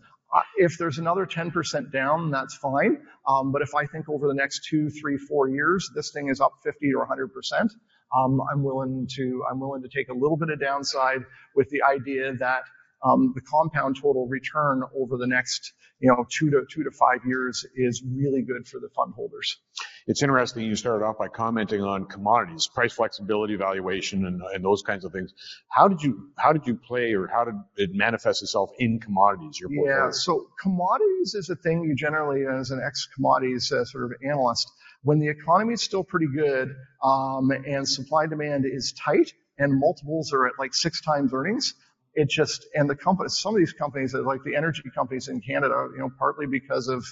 if 0.56 0.76
there's 0.78 0.98
another 0.98 1.26
10% 1.26 1.92
down, 1.92 2.30
that's 2.30 2.56
fine. 2.56 2.98
Um, 3.26 3.52
but 3.52 3.62
if 3.62 3.74
I 3.74 3.86
think 3.86 4.08
over 4.08 4.26
the 4.26 4.34
next 4.34 4.66
two, 4.68 4.90
three, 4.90 5.16
four 5.16 5.48
years, 5.48 5.90
this 5.94 6.10
thing 6.10 6.28
is 6.28 6.40
up 6.40 6.54
50 6.64 6.92
or 6.94 7.06
100%, 7.06 7.70
um, 8.16 8.40
I'm 8.52 8.62
willing 8.62 9.08
to 9.16 9.44
I'm 9.50 9.58
willing 9.60 9.82
to 9.82 9.88
take 9.88 10.08
a 10.08 10.14
little 10.14 10.36
bit 10.36 10.48
of 10.48 10.60
downside 10.60 11.22
with 11.56 11.68
the 11.70 11.82
idea 11.82 12.34
that 12.34 12.62
um, 13.06 13.32
the 13.34 13.40
compound 13.40 13.96
total 14.00 14.26
return 14.26 14.82
over 14.96 15.16
the 15.16 15.26
next 15.26 15.72
you 16.00 16.08
know 16.08 16.26
two 16.30 16.50
to 16.50 16.64
two 16.70 16.84
to 16.84 16.90
five 16.90 17.20
years 17.26 17.64
is 17.74 18.02
really 18.02 18.42
good 18.42 18.66
for 18.66 18.80
the 18.80 18.88
fund 18.94 19.14
holders. 19.14 19.58
It's 20.06 20.22
interesting 20.22 20.64
you 20.64 20.76
started 20.76 21.04
off 21.04 21.18
by 21.18 21.26
commenting 21.28 21.82
on 21.82 22.06
commodities, 22.06 22.68
price 22.68 22.92
flexibility, 22.92 23.56
valuation, 23.56 24.24
and, 24.26 24.40
and 24.54 24.64
those 24.64 24.82
kinds 24.82 25.04
of 25.04 25.12
things. 25.12 25.32
How 25.68 25.88
did 25.88 26.02
you 26.02 26.30
how 26.38 26.52
did 26.52 26.66
you 26.66 26.76
play, 26.76 27.12
or 27.14 27.26
how 27.26 27.44
did 27.44 27.54
it 27.76 27.90
manifest 27.92 28.42
itself 28.42 28.70
in 28.78 29.00
commodities? 29.00 29.58
Your 29.58 29.68
portfolio? 29.68 30.04
Yeah, 30.06 30.10
so 30.10 30.48
commodities 30.60 31.34
is 31.34 31.50
a 31.50 31.56
thing 31.56 31.82
you 31.84 31.94
generally, 31.96 32.44
as 32.46 32.70
an 32.70 32.80
ex-commodities 32.84 33.72
uh, 33.72 33.84
sort 33.84 34.04
of 34.04 34.12
analyst, 34.24 34.70
when 35.02 35.18
the 35.18 35.28
economy 35.28 35.74
is 35.74 35.82
still 35.82 36.04
pretty 36.04 36.28
good 36.34 36.74
um, 37.02 37.50
and 37.50 37.88
supply 37.88 38.26
demand 38.26 38.64
is 38.64 38.92
tight 38.92 39.32
and 39.58 39.78
multiples 39.78 40.32
are 40.32 40.46
at 40.46 40.52
like 40.58 40.74
six 40.74 41.00
times 41.00 41.32
earnings, 41.32 41.74
it 42.16 42.28
just 42.30 42.66
and 42.74 42.90
the 42.90 42.96
company 42.96 43.28
some 43.28 43.54
of 43.54 43.58
these 43.58 43.74
companies 43.74 44.14
like 44.14 44.42
the 44.44 44.56
energy 44.56 44.82
companies 44.94 45.28
in 45.28 45.40
canada 45.40 45.88
you 45.92 45.98
know 45.98 46.10
partly 46.18 46.46
because 46.46 46.88
of 46.88 47.04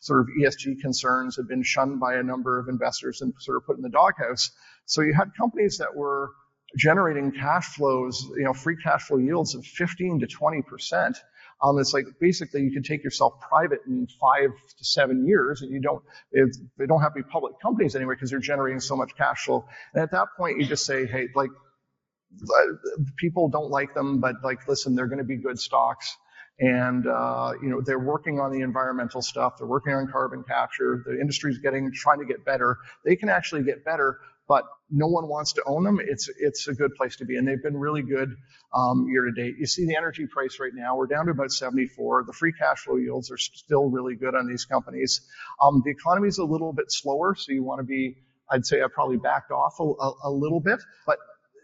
sort 0.00 0.20
of 0.20 0.28
esg 0.42 0.80
concerns 0.80 1.36
have 1.36 1.48
been 1.48 1.62
shunned 1.62 1.98
by 1.98 2.14
a 2.14 2.22
number 2.22 2.58
of 2.60 2.68
investors 2.68 3.22
and 3.22 3.32
sort 3.40 3.56
of 3.56 3.64
put 3.66 3.76
in 3.76 3.82
the 3.82 3.90
doghouse 3.90 4.50
so 4.84 5.02
you 5.02 5.14
had 5.14 5.30
companies 5.36 5.78
that 5.78 5.96
were 5.96 6.30
generating 6.76 7.32
cash 7.32 7.74
flows 7.74 8.30
you 8.36 8.44
know 8.44 8.52
free 8.52 8.76
cash 8.76 9.04
flow 9.04 9.18
yields 9.18 9.54
of 9.54 9.64
15 9.64 10.20
to 10.20 10.26
20 10.26 10.62
percent 10.62 11.16
um, 11.62 11.78
it's 11.78 11.92
like 11.92 12.06
basically 12.20 12.62
you 12.62 12.72
can 12.72 12.82
take 12.82 13.04
yourself 13.04 13.34
private 13.40 13.80
in 13.86 14.06
five 14.20 14.50
to 14.78 14.84
seven 14.84 15.26
years, 15.26 15.60
and 15.60 15.70
you 15.70 15.80
don't 15.80 16.02
they 16.32 16.86
don't 16.86 17.02
have 17.02 17.12
to 17.14 17.22
be 17.22 17.28
public 17.30 17.54
companies 17.60 17.94
anyway 17.94 18.14
because 18.14 18.30
they're 18.30 18.38
generating 18.38 18.80
so 18.80 18.96
much 18.96 19.14
cash 19.14 19.44
flow. 19.44 19.66
And 19.92 20.02
at 20.02 20.12
that 20.12 20.28
point, 20.38 20.58
you 20.58 20.64
just 20.64 20.86
say, 20.86 21.06
hey, 21.06 21.28
like 21.34 21.50
people 23.16 23.48
don't 23.48 23.70
like 23.70 23.94
them, 23.94 24.20
but 24.20 24.36
like, 24.42 24.66
listen, 24.68 24.94
they're 24.94 25.08
going 25.08 25.18
to 25.18 25.24
be 25.24 25.36
good 25.36 25.58
stocks. 25.58 26.16
And, 26.58 27.06
uh, 27.06 27.52
you 27.62 27.70
know, 27.70 27.80
they're 27.80 27.98
working 27.98 28.38
on 28.38 28.52
the 28.52 28.60
environmental 28.60 29.22
stuff. 29.22 29.54
They're 29.58 29.66
working 29.66 29.94
on 29.94 30.08
carbon 30.12 30.44
capture. 30.46 31.02
The 31.06 31.18
industry's 31.18 31.58
getting, 31.58 31.90
trying 31.92 32.18
to 32.18 32.26
get 32.26 32.44
better. 32.44 32.76
They 33.04 33.16
can 33.16 33.30
actually 33.30 33.62
get 33.62 33.82
better, 33.82 34.18
but 34.46 34.64
no 34.90 35.06
one 35.06 35.26
wants 35.26 35.54
to 35.54 35.62
own 35.64 35.84
them. 35.84 36.00
It's, 36.02 36.28
it's 36.38 36.68
a 36.68 36.74
good 36.74 36.94
place 36.96 37.16
to 37.16 37.24
be. 37.24 37.36
And 37.36 37.48
they've 37.48 37.62
been 37.62 37.78
really 37.78 38.02
good, 38.02 38.28
um, 38.74 39.06
year 39.08 39.24
to 39.24 39.32
date. 39.32 39.54
You 39.58 39.66
see 39.66 39.86
the 39.86 39.96
energy 39.96 40.26
price 40.26 40.58
right 40.60 40.72
now. 40.74 40.96
We're 40.96 41.06
down 41.06 41.26
to 41.26 41.30
about 41.32 41.50
74. 41.50 42.24
The 42.26 42.34
free 42.34 42.52
cash 42.52 42.80
flow 42.80 42.96
yields 42.96 43.30
are 43.30 43.38
still 43.38 43.88
really 43.88 44.16
good 44.16 44.34
on 44.34 44.46
these 44.46 44.66
companies. 44.66 45.22
Um, 45.62 45.80
the 45.82 45.90
economy's 45.92 46.36
a 46.36 46.44
little 46.44 46.74
bit 46.74 46.86
slower, 46.92 47.34
so 47.36 47.52
you 47.52 47.64
want 47.64 47.80
to 47.80 47.84
be, 47.84 48.18
I'd 48.50 48.66
say 48.66 48.82
I 48.82 48.86
probably 48.92 49.16
backed 49.16 49.50
off 49.50 49.80
a, 49.80 49.84
a, 49.84 50.12
a 50.24 50.30
little 50.30 50.60
bit, 50.60 50.80
but 51.06 51.16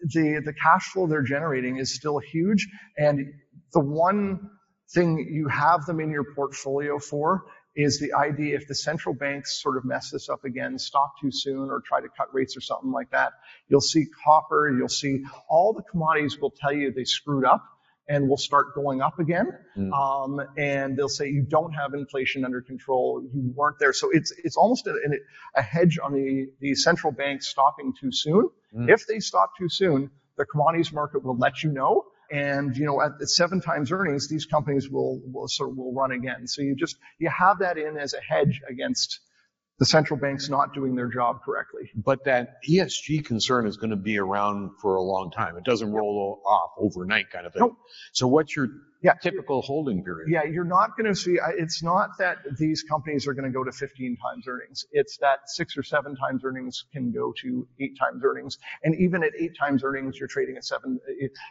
the, 0.03 0.43
the 0.45 0.53
cash 0.53 0.91
flow 0.91 1.07
they're 1.07 1.23
generating 1.23 1.79
is 1.79 1.95
still 1.95 2.19
huge. 2.19 2.69
And 2.97 3.35
the 3.73 3.81
one 3.81 4.51
thing 4.93 5.19
you 5.31 5.49
have 5.49 5.85
them 5.87 6.01
in 6.01 6.11
your 6.11 6.25
portfolio 6.35 6.99
for 6.99 7.45
is 7.75 8.01
the 8.01 8.15
idea 8.15 8.57
if 8.57 8.67
the 8.67 8.75
central 8.75 9.15
banks 9.15 9.63
sort 9.63 9.77
of 9.77 9.85
mess 9.85 10.11
this 10.11 10.29
up 10.31 10.45
again, 10.45 10.79
stop 10.79 11.13
too 11.21 11.31
soon 11.31 11.69
or 11.69 11.83
try 11.85 12.01
to 12.01 12.09
cut 12.17 12.33
rates 12.33 12.57
or 12.57 12.61
something 12.61 12.91
like 12.91 13.11
that, 13.11 13.33
you'll 13.69 13.83
see 13.83 14.07
copper, 14.25 14.75
you'll 14.77 14.89
see 14.89 15.25
all 15.49 15.75
the 15.75 15.83
commodities 15.83 16.39
will 16.41 16.53
tell 16.59 16.73
you 16.73 16.91
they 16.91 17.05
screwed 17.05 17.45
up 17.45 17.63
and 18.09 18.29
will 18.29 18.37
start 18.37 18.75
going 18.75 19.03
up 19.03 19.19
again. 19.19 19.51
Mm. 19.77 19.93
Um, 19.93 20.47
and 20.57 20.97
they'll 20.97 21.09
say 21.09 21.29
you 21.29 21.43
don't 21.43 21.73
have 21.73 21.93
inflation 21.93 22.45
under 22.45 22.63
control. 22.63 23.23
You 23.23 23.53
weren't 23.55 23.79
there. 23.79 23.93
So 23.93 24.11
it's 24.11 24.33
it's 24.45 24.57
almost 24.57 24.87
a, 24.87 24.95
a 25.55 25.63
hedge 25.63 25.99
on 26.03 26.13
the, 26.13 26.49
the 26.61 26.75
central 26.77 27.13
bank 27.13 27.43
stopping 27.43 27.95
too 28.01 28.11
soon. 28.13 28.49
Mm. 28.77 28.91
If 28.91 29.07
they 29.07 29.21
stop 29.21 29.51
too 29.59 29.69
soon, 29.69 30.11
the 30.37 30.45
commodities 30.45 30.93
market 30.93 31.25
will 31.25 31.37
let 31.37 31.63
you 31.63 31.73
know. 31.73 32.05
And 32.31 32.77
you 32.77 32.85
know, 32.85 33.01
at, 33.01 33.13
at 33.21 33.29
seven 33.29 33.61
times 33.61 33.93
earnings, 33.93 34.29
these 34.29 34.47
companies 34.47 34.91
will 34.91 35.21
will 35.25 35.49
sort 35.49 35.71
of 35.71 35.77
will 35.77 35.95
run 35.95 36.13
again. 36.13 36.47
So 36.47 36.63
you 36.63 36.75
just 36.75 36.97
you 37.19 37.31
have 37.31 37.61
that 37.61 37.79
in 37.79 37.97
as 37.97 38.15
a 38.15 38.21
hedge 38.21 38.61
against 38.69 39.21
the 39.79 39.87
central 39.87 40.19
bank's 40.19 40.49
not 40.49 40.73
doing 40.75 40.95
their 40.95 41.09
job 41.09 41.41
correctly. 41.45 41.91
But 41.95 42.25
that 42.25 42.57
ESG 42.69 43.25
concern 43.27 43.67
is 43.67 43.77
going 43.77 43.91
to 43.91 43.97
be 43.97 44.19
around 44.19 44.71
for 44.81 44.97
a 44.97 45.03
long 45.03 45.31
time. 45.31 45.57
It 45.57 45.65
doesn't 45.65 45.93
roll 45.93 46.41
off 46.47 46.71
overnight 46.79 47.31
kind 47.31 47.47
of 47.47 47.53
thing. 47.53 47.61
Nope. 47.61 47.77
So 48.13 48.27
what's 48.27 48.57
your 48.57 48.69
yeah. 49.07 49.15
typical 49.15 49.63
holding 49.63 50.05
period. 50.05 50.29
Yeah, 50.31 50.45
you're 50.45 50.65
not 50.65 50.97
going 50.97 51.07
to 51.07 51.15
see, 51.15 51.39
it's 51.57 51.83
not 51.83 52.19
that 52.19 52.39
these 52.59 52.83
companies 52.83 53.27
are 53.27 53.35
going 53.35 53.45
to 53.45 53.51
go 53.51 53.65
to 53.65 53.73
15 53.73 54.17
times 54.17 54.47
earnings. 54.49 54.85
It's 54.93 55.19
that 55.19 55.49
six 55.49 55.77
or 55.77 55.83
seven 55.83 56.17
times 56.17 56.43
earnings 56.45 56.85
can 56.93 57.13
go 57.13 57.33
to 57.43 57.67
eight 57.81 57.97
times 57.99 58.23
earnings. 58.25 58.59
And 58.83 58.95
even 58.97 59.23
at 59.23 59.33
eight 59.39 59.57
times 59.59 59.83
earnings, 59.85 60.19
you're 60.19 60.29
trading 60.29 60.57
at 60.57 60.65
seven, 60.65 60.99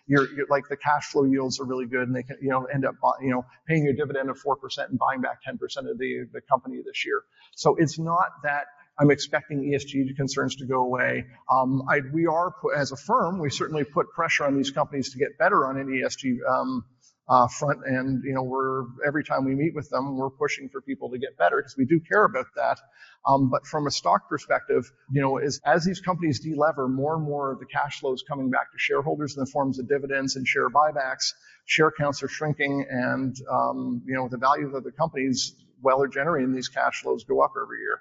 you're, 0.07 0.31
you're 0.33 0.47
like 0.49 0.67
the 0.69 0.77
cash 0.77 1.05
flow 1.05 1.23
yields 1.23 1.59
are 1.59 1.65
really 1.65 1.85
good 1.85 2.07
and 2.07 2.15
they 2.15 2.23
can, 2.23 2.37
you 2.41 2.49
know, 2.49 2.65
end 2.65 2.85
up, 2.85 2.95
you 3.21 3.31
know, 3.31 3.45
paying 3.67 3.87
a 3.87 3.93
dividend 3.93 4.29
of 4.29 4.41
4% 4.41 4.55
and 4.89 4.99
buying 4.99 5.21
back 5.21 5.39
10% 5.47 5.55
of 5.89 5.97
the, 5.97 6.27
the 6.33 6.41
company 6.41 6.77
this 6.85 7.05
year. 7.05 7.23
So 7.55 7.75
it's 7.75 7.97
not 7.97 8.27
that 8.43 8.65
I'm 8.97 9.11
expecting 9.11 9.61
ESG 9.61 10.15
concerns 10.15 10.55
to 10.57 10.65
go 10.65 10.81
away. 10.81 11.25
Um, 11.51 11.83
I, 11.89 11.99
we 12.13 12.27
are, 12.27 12.53
as 12.75 12.91
a 12.91 12.95
firm, 12.95 13.39
we 13.39 13.49
certainly 13.49 13.83
put 13.83 14.11
pressure 14.11 14.45
on 14.45 14.55
these 14.55 14.71
companies 14.71 15.11
to 15.11 15.17
get 15.17 15.37
better 15.37 15.65
on 15.67 15.77
an 15.77 15.87
ESG 15.87 16.37
um, 16.49 16.85
uh, 17.27 17.47
front. 17.47 17.79
end. 17.88 18.23
you 18.23 18.33
know, 18.33 18.43
we're, 18.43 18.83
every 19.05 19.23
time 19.23 19.45
we 19.45 19.55
meet 19.55 19.73
with 19.73 19.89
them, 19.89 20.17
we're 20.17 20.29
pushing 20.29 20.69
for 20.69 20.81
people 20.81 21.09
to 21.09 21.17
get 21.17 21.38
better 21.38 21.57
because 21.57 21.75
we 21.77 21.85
do 21.85 21.99
care 21.99 22.25
about 22.25 22.45
that. 22.55 22.79
Um, 23.27 23.49
but 23.49 23.65
from 23.65 23.88
a 23.88 23.91
stock 23.91 24.29
perspective, 24.29 24.91
you 25.11 25.21
know, 25.21 25.38
as, 25.38 25.59
as 25.65 25.83
these 25.83 26.01
companies 26.01 26.45
delever, 26.45 26.89
more 26.89 27.15
and 27.15 27.23
more 27.23 27.51
of 27.51 27.59
the 27.59 27.65
cash 27.65 27.99
flows 27.99 28.23
coming 28.27 28.51
back 28.51 28.71
to 28.71 28.77
shareholders 28.77 29.35
in 29.35 29.43
the 29.43 29.49
forms 29.49 29.79
of 29.79 29.89
dividends 29.89 30.35
and 30.35 30.47
share 30.47 30.69
buybacks. 30.69 31.33
Share 31.65 31.91
counts 31.91 32.21
are 32.21 32.27
shrinking 32.27 32.85
and, 32.89 33.35
um, 33.51 34.03
you 34.05 34.13
know, 34.13 34.27
the 34.29 34.38
value 34.38 34.75
of 34.75 34.83
the 34.83 34.91
companies 34.91 35.55
while 35.81 35.99
they're 35.99 36.07
generating 36.07 36.53
these 36.53 36.67
cash 36.67 37.01
flows 37.01 37.23
go 37.23 37.41
up 37.41 37.53
every 37.59 37.79
year. 37.79 37.99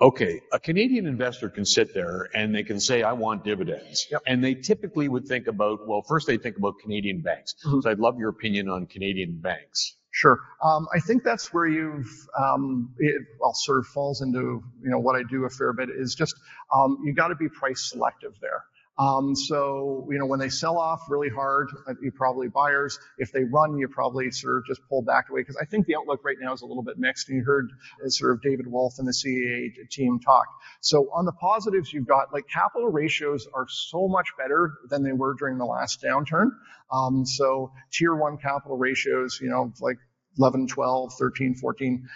Okay, 0.00 0.40
a 0.52 0.60
Canadian 0.60 1.06
investor 1.06 1.48
can 1.48 1.64
sit 1.64 1.92
there 1.92 2.28
and 2.32 2.54
they 2.54 2.62
can 2.62 2.78
say, 2.78 3.02
I 3.02 3.14
want 3.14 3.44
dividends. 3.44 4.06
Yep. 4.12 4.22
And 4.28 4.44
they 4.44 4.54
typically 4.54 5.08
would 5.08 5.26
think 5.26 5.48
about, 5.48 5.88
well, 5.88 6.02
first 6.02 6.28
they 6.28 6.38
think 6.38 6.56
about 6.56 6.78
Canadian 6.80 7.20
banks. 7.20 7.56
Mm-hmm. 7.66 7.80
So 7.80 7.90
I'd 7.90 7.98
love 7.98 8.16
your 8.16 8.28
opinion 8.28 8.68
on 8.68 8.86
Canadian 8.86 9.40
banks. 9.40 9.96
Sure. 10.12 10.38
Um, 10.64 10.86
I 10.94 11.00
think 11.00 11.24
that's 11.24 11.52
where 11.52 11.66
you've, 11.66 12.08
um, 12.38 12.94
it 12.98 13.22
well, 13.40 13.54
sort 13.54 13.80
of 13.80 13.86
falls 13.86 14.22
into, 14.22 14.62
you 14.82 14.90
know, 14.90 14.98
what 14.98 15.16
I 15.16 15.22
do 15.28 15.44
a 15.44 15.50
fair 15.50 15.72
bit 15.72 15.88
is 15.90 16.14
just, 16.14 16.34
um, 16.72 16.98
you 17.04 17.12
got 17.12 17.28
to 17.28 17.34
be 17.34 17.48
price 17.48 17.90
selective 17.90 18.34
there. 18.40 18.64
Um, 18.98 19.36
so, 19.36 20.08
you 20.10 20.18
know, 20.18 20.26
when 20.26 20.40
they 20.40 20.48
sell 20.48 20.76
off 20.76 21.02
really 21.08 21.28
hard, 21.28 21.68
uh, 21.88 21.94
you 22.02 22.10
probably 22.10 22.48
buyers. 22.48 22.98
If 23.18 23.30
they 23.30 23.44
run, 23.44 23.78
you 23.78 23.86
probably 23.86 24.30
sort 24.32 24.56
of 24.56 24.64
just 24.66 24.80
pull 24.88 25.02
back 25.02 25.26
away 25.30 25.42
because 25.42 25.56
I 25.56 25.66
think 25.66 25.86
the 25.86 25.94
outlook 25.94 26.24
right 26.24 26.36
now 26.40 26.52
is 26.52 26.62
a 26.62 26.66
little 26.66 26.82
bit 26.82 26.98
mixed. 26.98 27.28
And 27.28 27.38
you 27.38 27.44
heard 27.44 27.70
uh, 28.04 28.08
sort 28.08 28.32
of 28.32 28.42
David 28.42 28.66
Wolf 28.66 28.94
and 28.98 29.06
the 29.06 29.12
GAA 29.12 29.86
team 29.90 30.18
talk. 30.18 30.46
So 30.80 31.10
on 31.14 31.26
the 31.26 31.32
positives, 31.32 31.92
you've 31.92 32.08
got 32.08 32.32
like 32.32 32.46
capital 32.52 32.88
ratios 32.88 33.46
are 33.54 33.66
so 33.68 34.08
much 34.08 34.28
better 34.36 34.72
than 34.88 35.04
they 35.04 35.12
were 35.12 35.34
during 35.34 35.58
the 35.58 35.66
last 35.66 36.02
downturn. 36.02 36.50
Um, 36.92 37.24
so 37.24 37.72
tier 37.92 38.14
one 38.16 38.38
capital 38.38 38.76
ratios, 38.76 39.38
you 39.40 39.48
know, 39.48 39.72
like 39.80 39.98
11, 40.38 40.66
12, 40.66 41.12
13, 41.18 41.54
14 41.54 42.08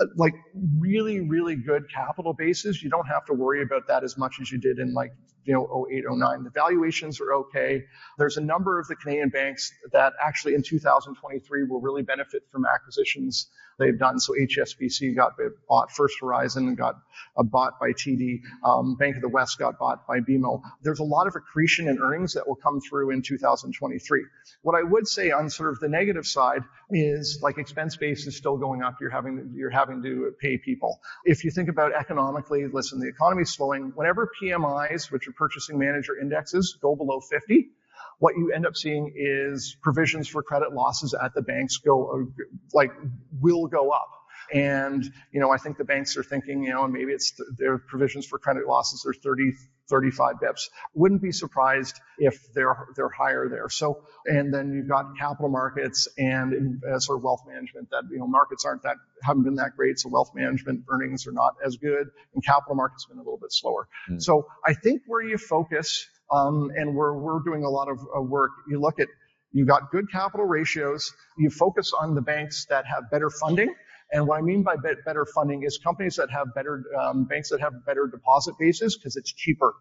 uh, 0.00 0.06
like 0.16 0.34
really, 0.78 1.20
really 1.20 1.56
good 1.56 1.84
capital 1.94 2.32
bases. 2.32 2.82
You 2.82 2.88
don't 2.88 3.06
have 3.06 3.26
to 3.26 3.34
worry 3.34 3.62
about 3.62 3.88
that 3.88 4.04
as 4.04 4.16
much 4.16 4.36
as 4.40 4.50
you 4.50 4.58
did 4.58 4.78
in 4.78 4.94
like 4.94 5.12
you 5.44 5.54
know, 5.54 5.86
08, 5.90 6.04
09. 6.08 6.44
The 6.44 6.50
valuations 6.50 7.20
are 7.20 7.34
okay. 7.34 7.84
There's 8.18 8.36
a 8.36 8.40
number 8.40 8.78
of 8.78 8.86
the 8.88 8.96
Canadian 8.96 9.30
banks 9.30 9.72
that 9.92 10.12
actually 10.22 10.54
in 10.54 10.62
2023 10.62 11.64
will 11.64 11.80
really 11.80 12.02
benefit 12.02 12.42
from 12.50 12.64
acquisitions 12.66 13.48
they've 13.78 13.98
done. 13.98 14.20
So 14.20 14.34
HSBC 14.34 15.16
got 15.16 15.32
bought, 15.68 15.90
First 15.92 16.16
Horizon 16.20 16.74
got 16.74 16.96
uh, 17.36 17.42
bought 17.42 17.78
by 17.80 17.92
TD, 17.92 18.40
um, 18.64 18.96
Bank 18.96 19.16
of 19.16 19.22
the 19.22 19.28
West 19.28 19.58
got 19.58 19.78
bought 19.78 20.06
by 20.06 20.20
BMO. 20.20 20.62
There's 20.82 21.00
a 21.00 21.04
lot 21.04 21.26
of 21.26 21.34
accretion 21.36 21.88
in 21.88 21.98
earnings 21.98 22.34
that 22.34 22.46
will 22.46 22.56
come 22.56 22.80
through 22.80 23.10
in 23.10 23.22
2023. 23.22 24.24
What 24.62 24.76
I 24.76 24.82
would 24.82 25.08
say 25.08 25.30
on 25.30 25.50
sort 25.50 25.70
of 25.70 25.80
the 25.80 25.88
negative 25.88 26.26
side 26.26 26.62
is 26.90 27.40
like 27.42 27.58
expense 27.58 27.96
base 27.96 28.26
is 28.26 28.36
still 28.36 28.56
going 28.56 28.82
up. 28.82 28.96
You're 29.00 29.10
having 29.10 29.52
you're 29.54 29.70
having 29.70 30.02
to 30.02 30.34
pay 30.40 30.58
people. 30.58 31.00
If 31.24 31.44
you 31.44 31.50
think 31.50 31.68
about 31.68 31.94
economically, 31.94 32.66
listen, 32.66 33.00
the 33.00 33.08
economy 33.08 33.42
is 33.42 33.52
slowing. 33.52 33.92
Whenever 33.94 34.30
PMIs, 34.42 35.10
which 35.10 35.26
are 35.28 35.31
purchasing 35.36 35.78
manager 35.78 36.18
indexes, 36.18 36.78
go 36.80 36.96
below 36.96 37.20
50, 37.20 37.70
what 38.18 38.36
you 38.36 38.52
end 38.52 38.66
up 38.66 38.76
seeing 38.76 39.12
is 39.16 39.76
provisions 39.82 40.28
for 40.28 40.42
credit 40.42 40.72
losses 40.72 41.14
at 41.14 41.34
the 41.34 41.42
banks 41.42 41.78
go, 41.78 42.28
like, 42.72 42.92
will 43.40 43.66
go 43.66 43.90
up. 43.90 44.08
And, 44.52 45.04
you 45.32 45.40
know, 45.40 45.50
I 45.50 45.56
think 45.56 45.78
the 45.78 45.84
banks 45.84 46.16
are 46.16 46.22
thinking, 46.22 46.64
you 46.64 46.70
know, 46.70 46.86
maybe 46.86 47.12
it's 47.12 47.32
th- 47.32 47.48
their 47.56 47.78
provisions 47.78 48.26
for 48.26 48.38
credit 48.38 48.66
losses 48.66 49.04
are 49.06 49.14
30, 49.14 49.52
35 49.88 50.36
bips. 50.36 50.68
Wouldn't 50.94 51.22
be 51.22 51.32
surprised 51.32 51.98
if 52.18 52.52
they're, 52.52 52.88
they're 52.94 53.08
higher 53.08 53.48
there. 53.48 53.68
So, 53.70 54.04
and 54.26 54.52
then 54.52 54.72
you've 54.74 54.88
got 54.88 55.16
capital 55.18 55.48
markets 55.48 56.06
and 56.18 56.52
in, 56.52 56.80
uh, 56.86 56.98
sort 56.98 57.18
of 57.18 57.24
wealth 57.24 57.42
management 57.46 57.90
that, 57.90 58.04
you 58.10 58.18
know, 58.18 58.26
markets 58.26 58.64
aren't 58.64 58.82
that, 58.82 58.96
haven't 59.22 59.44
been 59.44 59.56
that 59.56 59.72
great. 59.76 59.98
So 59.98 60.10
wealth 60.10 60.32
management 60.34 60.84
earnings 60.90 61.26
are 61.26 61.32
not 61.32 61.54
as 61.64 61.76
good 61.76 62.08
and 62.34 62.44
capital 62.44 62.74
markets 62.74 63.04
have 63.04 63.10
been 63.10 63.20
a 63.20 63.24
little 63.24 63.40
bit 63.40 63.52
slower. 63.52 63.88
Mm. 64.10 64.20
So 64.20 64.46
I 64.66 64.74
think 64.74 65.02
where 65.06 65.22
you 65.22 65.38
focus 65.38 66.06
um, 66.32 66.70
and 66.74 66.94
we're, 66.94 67.14
we're 67.14 67.40
doing 67.40 67.64
a 67.64 67.70
lot 67.70 67.88
of 67.88 68.00
uh, 68.16 68.20
work. 68.20 68.50
You 68.68 68.80
look 68.80 68.98
at, 68.98 69.08
you 69.52 69.66
got 69.66 69.90
good 69.90 70.10
capital 70.10 70.46
ratios. 70.46 71.12
You 71.36 71.50
focus 71.50 71.92
on 71.98 72.14
the 72.14 72.22
banks 72.22 72.66
that 72.70 72.86
have 72.86 73.10
better 73.10 73.28
funding. 73.28 73.74
And 74.12 74.26
what 74.26 74.38
I 74.38 74.42
mean 74.42 74.62
by 74.62 74.76
better 74.76 75.26
funding 75.34 75.62
is 75.62 75.78
companies 75.82 76.16
that 76.16 76.30
have 76.30 76.54
better, 76.54 76.84
um, 77.00 77.24
banks 77.24 77.48
that 77.48 77.60
have 77.60 77.84
better 77.86 78.06
deposit 78.06 78.54
bases 78.58 78.96
because 78.96 79.16
it's 79.16 79.32
cheaper. 79.32 79.74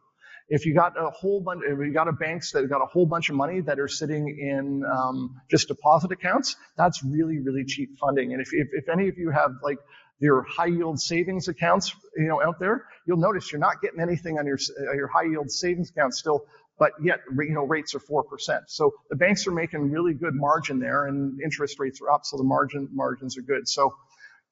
If 0.48 0.65
you 0.65 0.74
got 0.74 0.94
a 0.98 1.10
whole 1.10 1.41
bunch, 1.41 1.63
if 1.65 1.78
you 1.80 1.94
got 1.94 2.08
a 2.08 2.13
banks 2.13 2.52
that 2.54 2.67
got 2.70 2.82
a 2.82 2.86
whole 2.86 3.06
bunch 3.06 3.30
of 3.30 3.36
money 3.36 3.62
that 3.62 3.80
are 3.80 3.88
sitting 3.89 4.28
in 4.30 4.84
um, 4.86 5.41
just 5.50 5.67
deposit 5.67 6.12
accounts, 6.12 6.56
that's 6.78 7.04
really, 7.04 7.39
really 7.39 7.65
cheap 7.65 7.98
funding. 8.00 8.34
And 8.34 8.41
if, 8.41 8.50
if, 8.54 8.70
if 8.72 8.89
any 8.89 9.10
of 9.10 9.17
you 9.17 9.32
have 9.32 9.52
like 9.63 9.78
your 10.20 10.44
high 10.44 10.67
yield 10.67 11.00
savings 11.00 11.48
accounts, 11.48 11.94
you 12.15 12.28
know, 12.28 12.41
out 12.41 12.60
there, 12.60 12.86
you'll 13.06 13.17
notice 13.17 13.52
you're 13.52 13.60
not 13.60 13.82
getting 13.82 14.00
anything 14.00 14.39
on 14.39 14.46
your, 14.46 14.58
uh, 14.80 14.94
your 14.94 15.08
high 15.08 15.26
yield 15.30 15.52
savings 15.52 15.89
account 15.89 16.13
still, 16.13 16.46
but 16.80 16.91
yet, 17.04 17.20
you 17.38 17.54
know, 17.54 17.65
rates 17.65 17.96
are 17.96 18.00
4%. 18.00 18.24
So 18.67 18.91
the 19.10 19.15
banks 19.15 19.46
are 19.48 19.52
making 19.52 19.91
really 19.91 20.13
good 20.13 20.36
margin 20.36 20.80
there 20.80 21.06
and 21.06 21.39
interest 21.41 21.80
rates 21.80 22.02
are 22.02 22.12
up. 22.12 22.22
So 22.26 22.38
the 22.38 22.44
margin, 22.44 22.89
margins 22.91 23.38
are 23.38 23.41
good. 23.41 23.67
So 23.67 23.94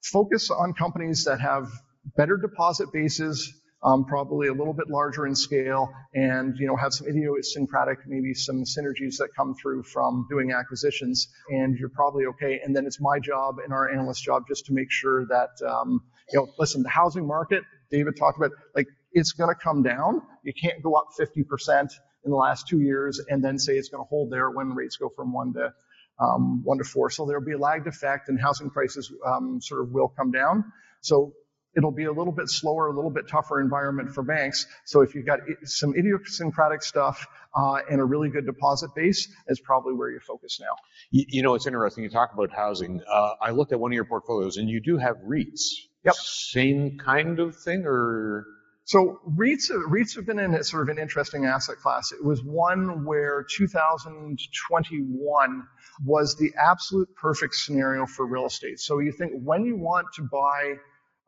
focus 0.02 0.50
on 0.50 0.74
companies 0.74 1.24
that 1.24 1.40
have 1.40 1.70
better 2.16 2.36
deposit 2.36 2.92
bases, 2.92 3.52
um, 3.82 4.04
probably 4.04 4.48
a 4.48 4.52
little 4.52 4.74
bit 4.74 4.88
larger 4.88 5.26
in 5.26 5.34
scale, 5.34 5.90
and 6.14 6.56
you 6.58 6.66
know 6.66 6.76
have 6.76 6.92
some 6.92 7.06
idiosyncratic, 7.08 7.98
maybe 8.06 8.34
some 8.34 8.64
synergies 8.64 9.16
that 9.18 9.28
come 9.36 9.54
through 9.54 9.82
from 9.84 10.26
doing 10.28 10.52
acquisitions, 10.52 11.28
and 11.48 11.78
you're 11.78 11.88
probably 11.88 12.26
okay. 12.26 12.60
And 12.64 12.76
then 12.76 12.86
it's 12.86 13.00
my 13.00 13.18
job 13.18 13.56
and 13.62 13.72
our 13.72 13.90
analyst 13.90 14.22
job 14.22 14.44
just 14.48 14.66
to 14.66 14.74
make 14.74 14.90
sure 14.90 15.26
that 15.26 15.50
um, 15.66 16.02
you 16.32 16.38
know, 16.38 16.48
listen, 16.58 16.82
the 16.82 16.88
housing 16.88 17.26
market, 17.26 17.62
David 17.90 18.16
talked 18.16 18.38
about, 18.38 18.52
like 18.74 18.86
it's 19.12 19.32
going 19.32 19.54
to 19.54 19.60
come 19.60 19.82
down. 19.82 20.22
You 20.42 20.52
can't 20.52 20.82
go 20.82 20.94
up 20.94 21.08
50% 21.18 21.90
in 22.24 22.30
the 22.30 22.36
last 22.36 22.68
two 22.68 22.80
years 22.80 23.20
and 23.28 23.42
then 23.42 23.58
say 23.58 23.74
it's 23.74 23.88
going 23.88 24.04
to 24.04 24.08
hold 24.08 24.30
there 24.30 24.50
when 24.50 24.74
rates 24.74 24.96
go 24.96 25.10
from 25.14 25.32
one 25.32 25.52
to 25.54 25.72
um, 26.20 26.62
one 26.64 26.78
to 26.78 26.84
four. 26.84 27.10
So 27.10 27.26
there'll 27.26 27.44
be 27.44 27.52
a 27.52 27.58
lagged 27.58 27.86
effect, 27.86 28.28
and 28.28 28.40
housing 28.40 28.70
prices 28.70 29.12
um, 29.26 29.60
sort 29.60 29.82
of 29.82 29.90
will 29.90 30.08
come 30.08 30.30
down. 30.30 30.64
So 31.00 31.34
it'll 31.76 31.92
be 31.92 32.04
a 32.04 32.12
little 32.12 32.32
bit 32.32 32.48
slower, 32.48 32.88
a 32.88 32.94
little 32.94 33.10
bit 33.10 33.28
tougher 33.28 33.60
environment 33.60 34.12
for 34.12 34.22
banks. 34.22 34.66
So 34.84 35.02
if 35.02 35.14
you've 35.14 35.26
got 35.26 35.40
some 35.64 35.94
idiosyncratic 35.94 36.82
stuff 36.82 37.26
uh, 37.54 37.78
and 37.90 38.00
a 38.00 38.04
really 38.04 38.28
good 38.28 38.46
deposit 38.46 38.90
base, 38.94 39.28
is 39.48 39.60
probably 39.60 39.94
where 39.94 40.10
you 40.10 40.20
focus 40.20 40.58
now. 40.60 40.74
You, 41.10 41.24
you 41.28 41.42
know, 41.42 41.54
it's 41.54 41.66
interesting. 41.66 42.04
You 42.04 42.10
talk 42.10 42.32
about 42.34 42.50
housing. 42.50 43.00
Uh, 43.10 43.34
I 43.40 43.50
looked 43.50 43.72
at 43.72 43.80
one 43.80 43.92
of 43.92 43.94
your 43.94 44.04
portfolios, 44.04 44.56
and 44.56 44.68
you 44.68 44.80
do 44.80 44.98
have 44.98 45.16
REITs. 45.18 45.62
Yep. 46.04 46.14
Same 46.14 46.98
kind 46.98 47.38
of 47.38 47.56
thing, 47.56 47.84
or 47.86 48.46
so 48.90 49.20
REITs, 49.38 49.70
REITs 49.70 50.16
have 50.16 50.26
been 50.26 50.40
in 50.40 50.60
sort 50.64 50.82
of 50.82 50.88
an 50.88 50.98
interesting 51.00 51.44
asset 51.44 51.76
class. 51.76 52.10
It 52.10 52.24
was 52.24 52.42
one 52.42 53.04
where 53.04 53.46
2021 53.48 55.68
was 56.04 56.36
the 56.36 56.52
absolute 56.60 57.14
perfect 57.14 57.54
scenario 57.54 58.04
for 58.04 58.26
real 58.26 58.46
estate. 58.46 58.80
So 58.80 58.98
you 58.98 59.12
think 59.12 59.30
when 59.44 59.64
you 59.64 59.76
want 59.76 60.08
to 60.16 60.22
buy 60.22 60.74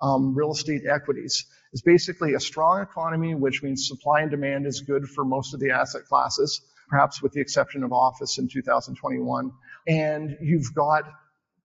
um, 0.01 0.35
real 0.35 0.51
estate 0.51 0.83
equities. 0.91 1.47
It's 1.73 1.83
basically 1.83 2.35
a 2.35 2.41
strong 2.41 2.83
economy, 2.83 3.37
which 3.37 3.63
means 3.63 3.87
supply 3.87 4.23
and 4.23 4.31
demand 4.33 4.67
is 4.67 4.81
good 4.81 5.09
for 5.09 5.25
most 5.25 5.55
of 5.55 5.61
the 5.61 5.71
asset 5.71 6.03
classes. 6.09 6.61
perhaps 6.91 7.23
with 7.23 7.31
the 7.33 7.41
exception 7.41 7.85
of 7.85 7.93
office 7.93 8.39
in 8.39 8.49
2021. 8.49 9.53
And 9.87 10.37
you've 10.43 10.75
got 10.75 11.05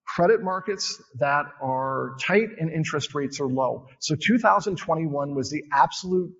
credit 0.08 0.42
markets 0.42 1.02
that 1.20 1.46
are 1.62 2.16
tight 2.22 2.50
and 2.60 2.72
interest 2.72 3.14
rates 3.14 3.40
are 3.40 3.48
low. 3.48 3.88
So 4.00 4.16
2021 4.16 5.36
was 5.36 5.52
the 5.52 5.64
absolute 5.72 6.34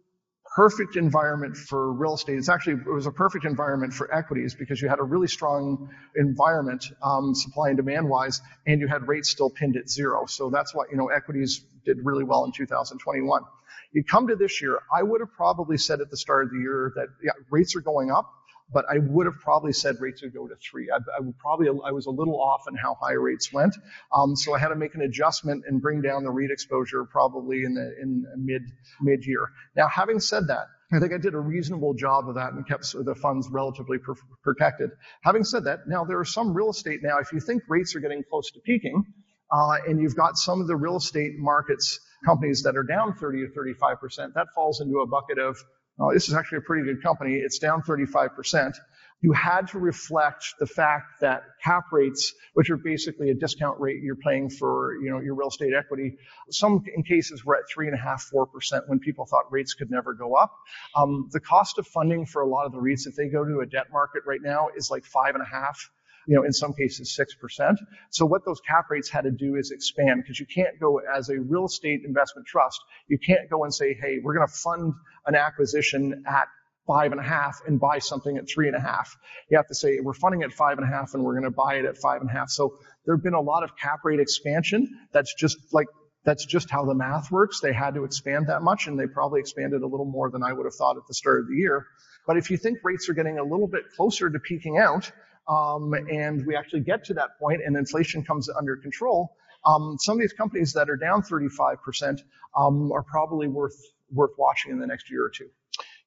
perfect 0.56 0.96
environment 0.96 1.56
for 1.56 1.92
real 1.94 2.16
estate. 2.16 2.38
It's 2.38 2.50
actually 2.50 2.82
it 2.82 2.92
was 2.92 3.06
a 3.06 3.12
perfect 3.12 3.46
environment 3.46 3.94
for 3.94 4.12
equities 4.14 4.56
because 4.56 4.82
you 4.82 4.88
had 4.90 5.00
a 5.00 5.04
really 5.04 5.28
strong 5.28 5.90
environment, 6.16 6.86
um, 7.04 7.36
supply 7.36 7.68
and 7.68 7.78
demand 7.78 8.10
wise, 8.10 8.42
and 8.66 8.80
you 8.82 8.88
had 8.88 9.08
rates 9.08 9.30
still 9.30 9.50
pinned 9.50 9.76
at 9.76 9.90
zero. 9.90 10.26
So 10.26 10.50
that's 10.50 10.74
why 10.74 10.86
you 10.90 10.98
know 10.98 11.10
equities 11.10 11.62
did 11.86 11.98
really 12.04 12.24
well 12.24 12.46
in 12.46 12.54
2021. 12.54 13.44
You 13.92 14.04
come 14.04 14.28
to 14.28 14.36
this 14.36 14.62
year, 14.62 14.80
I 14.92 15.04
would 15.04 15.22
have 15.22 15.32
probably 15.34 15.78
said 15.78 16.02
at 16.02 16.10
the 16.10 16.18
start 16.18 16.46
of 16.46 16.52
the 16.52 16.60
year 16.60 16.94
that 16.96 17.08
yeah, 17.24 17.32
rates 17.52 17.76
are 17.76 17.82
going 17.82 18.12
up 18.12 18.32
but 18.72 18.86
I 18.90 18.98
would 19.00 19.26
have 19.26 19.40
probably 19.40 19.74
said 19.74 19.96
rates 20.00 20.22
would 20.22 20.34
go 20.34 20.48
to 20.48 20.56
three. 20.56 20.90
I, 20.92 20.98
I 21.18 21.22
would 21.22 21.38
probably 21.38 21.68
I 21.86 21.92
was 21.92 22.06
a 22.06 22.12
little 22.12 22.40
off 22.42 22.64
in 22.68 22.76
how 22.76 22.96
high 23.02 23.14
rates 23.14 23.52
went, 23.54 23.76
um, 24.14 24.36
so 24.36 24.54
I 24.54 24.60
had 24.60 24.70
to 24.70 24.76
make 24.76 24.96
an 24.96 25.02
adjustment 25.02 25.64
and 25.68 25.82
bring 25.82 26.02
down 26.02 26.24
the 26.24 26.32
REIT 26.32 26.52
exposure 26.52 27.06
probably 27.06 27.64
in 27.64 27.74
the 27.76 27.96
in 28.02 28.26
mid 28.38 28.64
mid 29.02 29.26
year. 29.26 29.50
Now, 29.76 29.88
having 29.88 30.20
said 30.20 30.48
that, 30.48 30.68
I 30.92 31.00
think 31.00 31.14
I 31.14 31.18
did 31.18 31.34
a 31.34 31.40
reasonable 31.40 31.94
job 31.94 32.30
of 32.30 32.36
that 32.36 32.54
and 32.54 32.68
kept 32.68 32.94
the 32.94 33.16
funds 33.16 33.50
relatively 33.52 33.98
pr- 33.98 34.14
protected. 34.44 34.92
Having 35.22 35.44
said 35.44 35.66
that, 35.66 35.80
now 35.88 36.06
there 36.06 36.20
are 36.20 36.26
some 36.26 36.54
real 36.54 36.70
estate 36.70 37.02
now. 37.04 37.18
If 37.20 37.34
you 37.34 37.40
think 37.40 37.64
rates 37.68 37.96
are 37.96 38.00
getting 38.00 38.24
close 38.30 38.52
to 38.52 38.60
peaking, 38.62 39.04
uh, 39.52 39.78
and 39.88 40.02
you've 40.02 40.16
got 40.16 40.38
some 40.38 40.62
of 40.62 40.68
the 40.68 40.76
real 40.76 40.98
estate 40.98 41.34
markets 41.38 42.00
companies 42.26 42.64
that 42.64 42.76
are 42.76 42.84
down 42.84 43.14
30 43.16 43.44
or 43.44 43.50
35 43.50 44.00
percent, 44.00 44.34
that 44.36 44.48
falls 44.56 44.82
into 44.82 45.00
a 45.00 45.08
bucket 45.08 45.40
of 45.40 45.58
oh, 46.00 46.14
this 46.14 46.30
is 46.30 46.36
actually 46.36 46.60
a 46.60 46.62
pretty 46.62 46.86
good 46.86 47.02
company. 47.02 47.36
It's 47.36 47.60
down 47.60 47.82
35%. 47.82 48.76
You 49.22 49.32
had 49.34 49.70
to 49.70 49.80
reflect 49.80 50.54
the 50.60 50.68
fact 50.68 51.22
that 51.22 51.42
cap 51.64 51.86
rates, 51.92 52.34
which 52.54 52.70
are 52.70 52.78
basically 52.78 53.32
a 53.32 53.34
discount 53.34 53.80
rate 53.80 54.04
you're 54.04 54.16
paying 54.16 54.50
for, 54.50 54.96
you 55.02 55.10
know, 55.10 55.20
your 55.20 55.34
real 55.34 55.48
estate 55.48 55.74
equity, 55.76 56.18
some 56.52 56.84
in 56.96 57.02
cases 57.02 57.44
were 57.44 57.56
at 57.56 57.64
three 57.74 57.88
and 57.88 57.96
a 57.96 58.00
half, 58.00 58.22
four 58.22 58.46
percent 58.46 58.88
when 58.88 59.00
people 59.00 59.26
thought 59.26 59.52
rates 59.52 59.74
could 59.74 59.90
never 59.90 60.14
go 60.14 60.36
up. 60.36 60.54
Um, 60.96 61.30
the 61.32 61.40
cost 61.40 61.80
of 61.80 61.88
funding 61.88 62.28
for 62.28 62.44
a 62.44 62.48
lot 62.48 62.68
of 62.68 62.74
the 62.74 62.78
REITs, 62.78 63.08
if 63.08 63.16
they 63.16 63.28
go 63.28 63.44
to 63.44 63.62
a 63.62 63.66
debt 63.66 63.88
market 63.92 64.22
right 64.28 64.42
now, 64.42 64.68
is 64.76 64.92
like 64.92 65.04
five 65.04 65.34
and 65.34 65.42
a 65.42 65.48
half 65.48 65.90
you 66.28 66.36
know, 66.36 66.44
in 66.44 66.52
some 66.54 66.74
cases 66.74 67.18
6%. 67.18 67.76
So 68.12 68.26
what 68.26 68.46
those 68.46 68.60
cap 68.60 68.86
rates 68.92 69.10
had 69.10 69.22
to 69.22 69.32
do 69.32 69.56
is 69.56 69.72
expand 69.72 70.22
because 70.22 70.40
you 70.40 70.46
can't 70.46 70.80
go 70.80 71.00
as 71.00 71.30
a 71.30 71.40
real 71.40 71.66
estate 71.66 72.02
investment 72.06 72.48
trust, 72.48 72.80
you 73.08 73.18
can't 73.18 73.50
go 73.50 73.64
and 73.64 73.74
say, 73.74 73.94
hey, 73.94 74.20
we're 74.22 74.36
going 74.36 74.46
to 74.48 74.54
fund 74.54 74.94
an 75.26 75.36
acquisition 75.36 76.26
at 76.28 76.48
five 76.86 77.12
and 77.14 77.20
a 77.20 77.24
half 77.24 77.62
and 77.66 77.80
buy 77.80 78.00
something 78.00 78.38
at 78.38 78.48
three 78.48 78.68
and 78.68 78.76
a 78.76 78.80
half. 78.80 79.18
You 79.50 79.58
have 79.58 79.68
to 79.68 79.76
say, 79.76 80.00
we're 80.02 80.14
funding 80.14 80.44
at 80.44 80.52
five 80.52 80.78
and 80.78 80.88
a 80.88 80.92
half 80.92 81.14
and 81.14 81.24
we're 81.24 81.34
going 81.34 81.52
to 81.52 81.56
buy 81.56 81.76
it 81.76 81.86
at 81.86 81.98
five 81.98 82.22
and 82.22 82.30
a 82.30 82.34
half. 82.34 82.50
So 82.50 82.78
there 83.06 83.16
have 83.16 83.24
been 83.24 83.34
a 83.34 83.42
lot 83.42 83.64
of 83.64 83.76
cap 83.78 84.00
rate 84.04 84.20
expansion. 84.20 84.90
That's 85.14 85.34
just 85.34 85.58
like, 85.74 85.88
that's 86.26 86.46
just 86.46 86.70
how 86.70 86.84
the 86.84 86.94
math 86.94 87.32
works. 87.32 87.62
They 87.62 87.72
had 87.72 87.94
to 87.96 88.04
expand 88.04 88.48
that 88.48 88.62
much 88.62 88.88
and 88.88 89.00
they 89.00 89.08
probably 89.08 89.40
expanded 89.40 89.82
a 89.82 89.88
little 89.88 90.06
more 90.06 90.30
than 90.30 90.44
I 90.44 90.52
would 90.52 90.66
have 90.66 90.76
thought 90.76 90.98
at 90.98 91.04
the 91.08 91.14
start 91.14 91.40
of 91.40 91.48
the 91.48 91.56
year. 91.56 91.86
But 92.26 92.36
if 92.36 92.52
you 92.52 92.58
think 92.58 92.80
rates 92.84 93.08
are 93.08 93.14
getting 93.14 93.40
a 93.40 93.44
little 93.44 93.68
bit 93.68 93.84
closer 93.96 94.30
to 94.30 94.40
peaking 94.40 94.78
out, 94.78 95.10
um, 95.48 95.94
and 95.94 96.46
we 96.46 96.56
actually 96.56 96.82
get 96.82 97.04
to 97.06 97.14
that 97.16 97.40
point 97.40 97.62
and 97.66 97.76
inflation 97.76 98.24
comes 98.24 98.50
under 98.50 98.76
control, 98.76 99.36
um, 99.66 99.98
some 100.00 100.18
of 100.18 100.22
these 100.22 100.34
companies 100.34 100.74
that 100.74 100.90
are 100.90 100.98
down 100.98 101.22
35% 101.22 102.20
um, 102.58 102.92
are 102.92 103.04
probably 103.04 103.48
worth 103.48 103.76
worth 104.12 104.32
watching 104.38 104.72
in 104.72 104.80
the 104.80 104.88
next 104.88 105.10
year 105.10 105.26
or 105.26 105.30
two. 105.30 105.50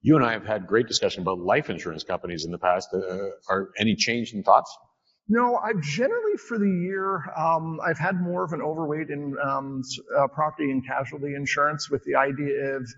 You 0.02 0.16
and 0.16 0.24
I 0.24 0.32
have 0.32 0.46
had 0.46 0.66
great 0.66 0.86
discussion 0.86 1.20
about 1.22 1.38
life 1.38 1.68
insurance 1.68 2.02
companies 2.02 2.46
in 2.46 2.50
the 2.50 2.58
past. 2.58 2.88
Uh, 2.94 3.28
are 3.50 3.68
any 3.78 3.94
change 3.94 4.32
in 4.32 4.42
thoughts? 4.42 4.74
No, 5.28 5.56
I've 5.56 5.80
generally 5.82 6.36
for 6.38 6.58
the 6.58 6.68
year, 6.68 7.22
um, 7.36 7.78
I've 7.86 7.98
had 7.98 8.20
more 8.20 8.42
of 8.42 8.52
an 8.52 8.62
overweight 8.62 9.10
in 9.10 9.36
um, 9.44 9.82
uh, 10.18 10.26
property 10.28 10.70
and 10.70 10.84
casualty 10.84 11.34
insurance 11.34 11.90
with 11.90 12.02
the 12.04 12.16
idea 12.16 12.76
of 12.76 12.88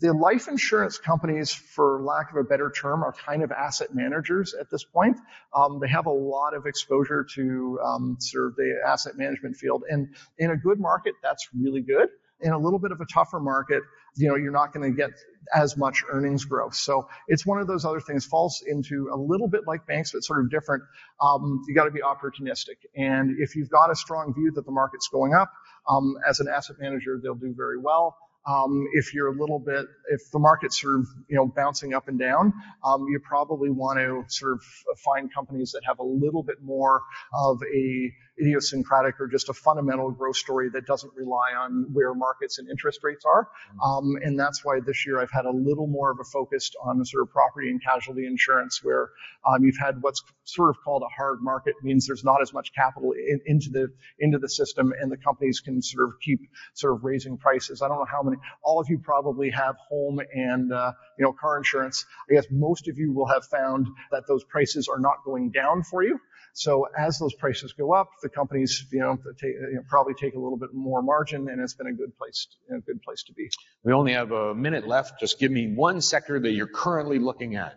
the 0.00 0.12
life 0.12 0.48
insurance 0.48 0.98
companies, 0.98 1.52
for 1.52 2.00
lack 2.02 2.30
of 2.30 2.36
a 2.36 2.44
better 2.44 2.70
term, 2.70 3.02
are 3.02 3.12
kind 3.12 3.42
of 3.42 3.52
asset 3.52 3.94
managers 3.94 4.54
at 4.58 4.70
this 4.70 4.84
point. 4.84 5.18
Um, 5.54 5.78
they 5.80 5.88
have 5.88 6.06
a 6.06 6.12
lot 6.12 6.54
of 6.54 6.66
exposure 6.66 7.26
to 7.34 7.78
um, 7.84 8.16
sort 8.20 8.46
of 8.46 8.56
the 8.56 8.80
asset 8.86 9.16
management 9.16 9.56
field. 9.56 9.82
And 9.88 10.14
in 10.38 10.50
a 10.50 10.56
good 10.56 10.80
market, 10.80 11.14
that's 11.22 11.48
really 11.54 11.82
good. 11.82 12.08
In 12.40 12.52
a 12.52 12.58
little 12.58 12.78
bit 12.78 12.92
of 12.92 13.00
a 13.00 13.06
tougher 13.06 13.40
market, 13.40 13.82
you 14.16 14.28
know, 14.28 14.36
you're 14.36 14.52
not 14.52 14.72
going 14.72 14.90
to 14.90 14.96
get 14.96 15.10
as 15.54 15.76
much 15.76 16.02
earnings 16.10 16.44
growth. 16.44 16.74
So 16.74 17.08
it's 17.28 17.46
one 17.46 17.60
of 17.60 17.66
those 17.66 17.84
other 17.84 18.00
things 18.00 18.24
falls 18.24 18.62
into 18.66 19.08
a 19.12 19.16
little 19.16 19.48
bit 19.48 19.62
like 19.66 19.86
banks, 19.86 20.12
but 20.12 20.24
sort 20.24 20.40
of 20.40 20.50
different. 20.50 20.82
Um, 21.20 21.62
you 21.68 21.74
got 21.74 21.84
to 21.84 21.90
be 21.90 22.00
opportunistic. 22.00 22.76
And 22.96 23.36
if 23.38 23.54
you've 23.54 23.70
got 23.70 23.90
a 23.90 23.94
strong 23.94 24.34
view 24.34 24.50
that 24.54 24.66
the 24.66 24.72
market's 24.72 25.08
going 25.08 25.34
up, 25.34 25.52
um, 25.88 26.16
as 26.26 26.40
an 26.40 26.48
asset 26.48 26.76
manager, 26.80 27.20
they'll 27.22 27.34
do 27.34 27.54
very 27.56 27.78
well. 27.78 28.16
Um, 28.46 28.86
if 28.92 29.14
you're 29.14 29.28
a 29.28 29.38
little 29.38 29.58
bit, 29.58 29.86
if 30.10 30.30
the 30.30 30.38
market's 30.38 30.78
of, 30.96 31.06
you 31.28 31.36
know, 31.36 31.46
bouncing 31.46 31.94
up 31.94 32.08
and 32.08 32.18
down, 32.18 32.52
um, 32.84 33.06
you 33.08 33.20
probably 33.20 33.70
want 33.70 33.98
to 33.98 34.24
sort 34.28 34.52
of 34.52 34.62
find 34.98 35.32
companies 35.32 35.72
that 35.72 35.82
have 35.86 35.98
a 35.98 36.04
little 36.04 36.42
bit 36.42 36.62
more 36.62 37.02
of 37.32 37.58
a 37.74 38.12
idiosyncratic 38.40 39.20
or 39.20 39.28
just 39.28 39.48
a 39.48 39.54
fundamental 39.54 40.10
growth 40.10 40.36
story 40.36 40.68
that 40.70 40.86
doesn't 40.86 41.12
rely 41.14 41.52
on 41.58 41.86
where 41.92 42.14
markets 42.14 42.58
and 42.58 42.68
interest 42.68 43.00
rates 43.02 43.24
are. 43.24 43.48
Um, 43.82 44.16
and 44.22 44.38
that's 44.38 44.64
why 44.64 44.80
this 44.84 45.06
year 45.06 45.20
I've 45.20 45.30
had 45.30 45.44
a 45.44 45.50
little 45.50 45.86
more 45.86 46.10
of 46.10 46.18
a 46.20 46.24
focus 46.24 46.72
on 46.82 47.04
sort 47.04 47.22
of 47.22 47.30
property 47.30 47.68
and 47.70 47.82
casualty 47.82 48.26
insurance 48.26 48.80
where 48.82 49.10
um, 49.46 49.64
you've 49.64 49.78
had 49.78 50.02
what's 50.02 50.22
sort 50.44 50.70
of 50.70 50.76
called 50.82 51.02
a 51.02 51.14
hard 51.16 51.38
market 51.42 51.74
means 51.82 52.06
there's 52.06 52.24
not 52.24 52.42
as 52.42 52.52
much 52.52 52.72
capital 52.74 53.12
in, 53.12 53.40
into 53.46 53.70
the 53.70 53.88
into 54.18 54.38
the 54.38 54.48
system 54.48 54.92
and 55.00 55.10
the 55.10 55.16
companies 55.16 55.60
can 55.60 55.80
sort 55.82 56.08
of 56.08 56.14
keep 56.20 56.40
sort 56.74 56.94
of 56.94 57.04
raising 57.04 57.38
prices. 57.38 57.82
I 57.82 57.88
don't 57.88 57.98
know 57.98 58.06
how 58.10 58.22
many, 58.22 58.36
all 58.62 58.80
of 58.80 58.88
you 58.88 58.98
probably 58.98 59.50
have 59.50 59.76
home 59.88 60.20
and, 60.34 60.72
uh, 60.72 60.92
you 61.18 61.24
know, 61.24 61.32
car 61.32 61.56
insurance. 61.56 62.04
I 62.30 62.34
guess 62.34 62.46
most 62.50 62.88
of 62.88 62.98
you 62.98 63.12
will 63.12 63.28
have 63.28 63.44
found 63.44 63.88
that 64.10 64.24
those 64.26 64.44
prices 64.44 64.88
are 64.88 64.98
not 64.98 65.24
going 65.24 65.50
down 65.50 65.82
for 65.82 66.02
you. 66.02 66.20
So 66.54 66.86
as 66.96 67.18
those 67.18 67.34
prices 67.34 67.72
go 67.72 67.92
up, 67.92 68.10
the 68.22 68.28
companies, 68.28 68.86
you 68.92 69.00
know, 69.00 69.18
take, 69.40 69.54
you 69.54 69.74
know, 69.74 69.82
probably 69.88 70.14
take 70.14 70.34
a 70.34 70.38
little 70.38 70.56
bit 70.56 70.72
more 70.72 71.02
margin, 71.02 71.48
and 71.48 71.60
it's 71.60 71.74
been 71.74 71.88
a 71.88 71.92
good 71.92 72.16
place, 72.16 72.46
a 72.70 72.78
good 72.78 73.02
place 73.02 73.24
to 73.24 73.32
be. 73.32 73.50
We 73.82 73.92
only 73.92 74.12
have 74.12 74.30
a 74.30 74.54
minute 74.54 74.86
left. 74.86 75.18
Just 75.18 75.40
give 75.40 75.50
me 75.50 75.74
one 75.74 76.00
sector 76.00 76.38
that 76.38 76.52
you're 76.52 76.68
currently 76.68 77.18
looking 77.18 77.56
at. 77.56 77.74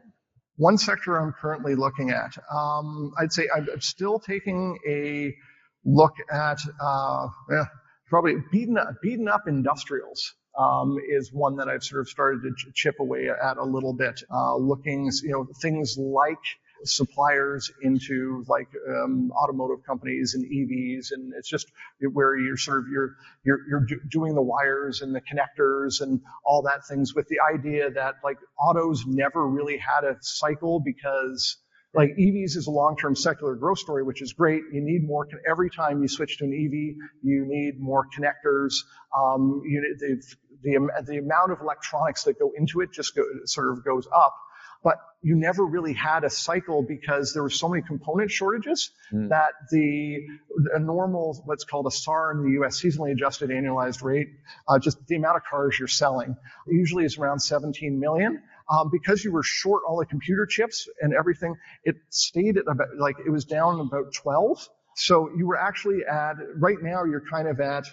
One 0.57 0.77
sector 0.77 1.19
I'm 1.19 1.33
currently 1.33 1.73
looking 1.73 2.11
at. 2.11 2.37
Um, 2.53 3.13
I'd 3.19 3.33
say 3.33 3.47
I'm 3.53 3.81
still 3.81 4.19
taking 4.19 4.77
a 4.87 5.35
look 5.83 6.13
at 6.31 6.59
uh, 6.79 7.27
yeah, 7.49 7.65
probably 8.07 8.35
beaten 8.51 8.77
up, 8.77 8.89
beaten 9.01 9.27
up 9.27 9.47
industrials. 9.47 10.33
Um, 10.57 10.97
is 11.07 11.31
one 11.31 11.57
that 11.57 11.67
I've 11.67 11.83
sort 11.83 12.01
of 12.01 12.09
started 12.09 12.41
to 12.41 12.71
chip 12.73 12.95
away 12.99 13.29
at 13.29 13.57
a 13.57 13.63
little 13.63 13.93
bit. 13.93 14.19
Uh, 14.31 14.55
looking, 14.55 15.11
you 15.21 15.29
know, 15.29 15.47
things 15.61 15.97
like 15.99 16.39
suppliers 16.83 17.71
into 17.81 18.43
like 18.47 18.67
um, 18.87 19.31
automotive 19.31 19.85
companies 19.85 20.35
and 20.35 20.45
EVs, 20.45 21.11
and 21.11 21.33
it's 21.37 21.49
just 21.49 21.71
where 22.13 22.37
you're 22.37 22.57
sort 22.57 22.79
of 22.79 22.85
you're 22.91 23.15
you're 23.43 23.59
you're 23.69 23.85
doing 24.09 24.35
the 24.35 24.41
wires 24.41 25.01
and 25.01 25.15
the 25.15 25.21
connectors 25.21 26.01
and 26.01 26.21
all 26.45 26.63
that 26.63 26.85
things 26.87 27.13
with 27.15 27.27
the 27.27 27.37
idea 27.53 27.89
that 27.91 28.15
like 28.23 28.37
autos 28.59 29.05
never 29.07 29.47
really 29.47 29.77
had 29.77 30.03
a 30.03 30.15
cycle 30.21 30.79
because 30.79 31.57
like 31.93 32.11
EVs 32.19 32.55
is 32.55 32.67
a 32.67 32.71
long-term 32.71 33.15
secular 33.15 33.55
growth 33.55 33.79
story, 33.79 34.03
which 34.03 34.21
is 34.21 34.33
great. 34.33 34.61
You 34.71 34.81
need 34.81 35.07
more. 35.07 35.27
Every 35.49 35.69
time 35.69 36.01
you 36.01 36.07
switch 36.07 36.37
to 36.39 36.43
an 36.43 36.53
EV, 36.53 36.95
you 37.23 37.45
need 37.47 37.79
more 37.79 38.05
connectors. 38.15 38.73
Um, 39.17 39.61
you, 39.65 39.95
the, 39.97 40.21
the, 40.61 41.03
the 41.07 41.17
amount 41.17 41.53
of 41.53 41.61
electronics 41.61 42.23
that 42.23 42.37
go 42.37 42.51
into 42.55 42.81
it 42.81 42.91
just 42.91 43.15
go, 43.15 43.23
sort 43.45 43.71
of 43.71 43.83
goes 43.83 44.07
up 44.13 44.35
but 44.83 44.97
you 45.27 45.35
never 45.35 45.65
really 45.65 45.91
had 45.91 46.23
a 46.23 46.29
cycle 46.29 46.81
because 46.81 47.33
there 47.33 47.43
were 47.43 47.49
so 47.49 47.67
many 47.67 47.83
component 47.83 48.31
shortages 48.31 48.91
mm. 49.11 49.27
that 49.27 49.51
the 49.71 50.25
a 50.73 50.79
normal 50.79 51.41
what's 51.43 51.65
called 51.65 51.85
a 51.85 51.91
SAR 51.91 52.31
in 52.31 52.45
the 52.45 52.51
U.S. 52.59 52.81
seasonally 52.81 53.11
adjusted 53.11 53.49
annualized 53.49 54.01
rate, 54.01 54.29
uh, 54.69 54.79
just 54.79 55.05
the 55.07 55.17
amount 55.17 55.35
of 55.35 55.43
cars 55.43 55.77
you're 55.77 55.89
selling, 55.89 56.37
usually 56.65 57.03
is 57.03 57.17
around 57.17 57.39
17 57.39 57.99
million. 57.99 58.41
Um, 58.69 58.89
because 58.89 59.23
you 59.23 59.33
were 59.33 59.43
short 59.43 59.83
all 59.85 59.97
the 59.97 60.05
computer 60.05 60.45
chips 60.45 60.87
and 61.01 61.13
everything, 61.13 61.55
it 61.83 61.95
stayed 62.09 62.57
at 62.57 62.63
about 62.69 62.95
like 62.97 63.17
it 63.25 63.29
was 63.29 63.43
down 63.43 63.81
about 63.81 64.13
12. 64.13 64.69
So 64.95 65.29
you 65.37 65.45
were 65.45 65.57
actually 65.57 66.05
at 66.09 66.35
right 66.55 66.81
now 66.81 67.03
you're 67.03 67.23
kind 67.29 67.49
of 67.49 67.59
at 67.59 67.83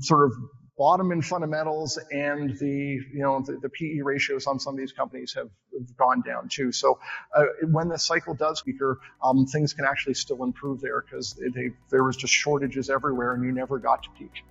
sort 0.00 0.26
of 0.26 0.36
bottom 0.82 1.12
in 1.12 1.22
fundamentals 1.22 1.96
and 2.10 2.58
the, 2.58 3.00
you 3.14 3.22
know, 3.22 3.40
the, 3.40 3.56
the 3.62 3.68
PE 3.68 4.00
ratios 4.00 4.48
on 4.48 4.58
some 4.58 4.74
of 4.74 4.80
these 4.80 4.90
companies 4.90 5.32
have, 5.32 5.48
have 5.78 5.96
gone 5.96 6.20
down 6.22 6.48
too. 6.48 6.72
So 6.72 6.98
uh, 7.36 7.44
when 7.70 7.86
the 7.88 7.96
cycle 7.96 8.34
does 8.34 8.66
weaker, 8.66 8.98
um, 9.22 9.46
things 9.46 9.72
can 9.72 9.84
actually 9.84 10.14
still 10.14 10.42
improve 10.42 10.80
there 10.80 11.00
because 11.00 11.40
there 11.88 12.02
was 12.02 12.16
just 12.16 12.32
shortages 12.34 12.90
everywhere 12.90 13.34
and 13.34 13.44
you 13.44 13.52
never 13.52 13.78
got 13.78 14.02
to 14.02 14.08
peak. 14.18 14.42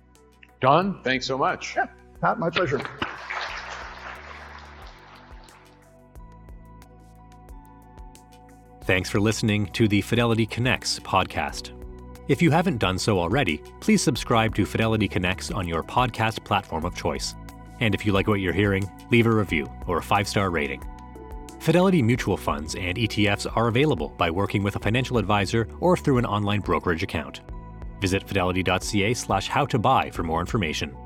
Don, 0.62 1.02
thanks 1.02 1.26
so 1.26 1.36
much. 1.36 1.76
Yeah, 1.76 1.88
Pat, 2.22 2.38
my 2.38 2.48
pleasure. 2.48 2.80
Thanks 8.84 9.10
for 9.10 9.20
listening 9.20 9.66
to 9.72 9.86
the 9.86 10.00
Fidelity 10.00 10.46
Connects 10.46 10.98
podcast. 10.98 11.72
If 12.28 12.40
you 12.40 12.52
haven't 12.52 12.78
done 12.78 12.98
so 12.98 13.18
already, 13.18 13.58
please 13.80 14.00
subscribe 14.00 14.54
to 14.54 14.64
Fidelity 14.64 15.08
Connects 15.08 15.50
on 15.50 15.66
your 15.66 15.82
podcast 15.82 16.44
platform 16.44 16.84
of 16.84 16.94
choice. 16.94 17.34
And 17.80 17.94
if 17.96 18.06
you 18.06 18.12
like 18.12 18.28
what 18.28 18.40
you're 18.40 18.52
hearing, 18.52 18.88
leave 19.10 19.26
a 19.26 19.30
review 19.30 19.68
or 19.88 19.98
a 19.98 20.02
five 20.02 20.28
star 20.28 20.50
rating. 20.50 20.82
Fidelity 21.58 22.00
mutual 22.00 22.36
funds 22.36 22.76
and 22.76 22.96
ETFs 22.96 23.50
are 23.56 23.68
available 23.68 24.10
by 24.18 24.30
working 24.30 24.62
with 24.62 24.76
a 24.76 24.80
financial 24.80 25.18
advisor 25.18 25.66
or 25.80 25.96
through 25.96 26.18
an 26.18 26.26
online 26.26 26.60
brokerage 26.60 27.02
account. 27.02 27.40
Visit 28.00 28.26
fidelity.ca/slash 28.26 29.48
how 29.48 29.66
to 29.66 29.78
buy 29.78 30.10
for 30.10 30.22
more 30.22 30.40
information. 30.40 30.96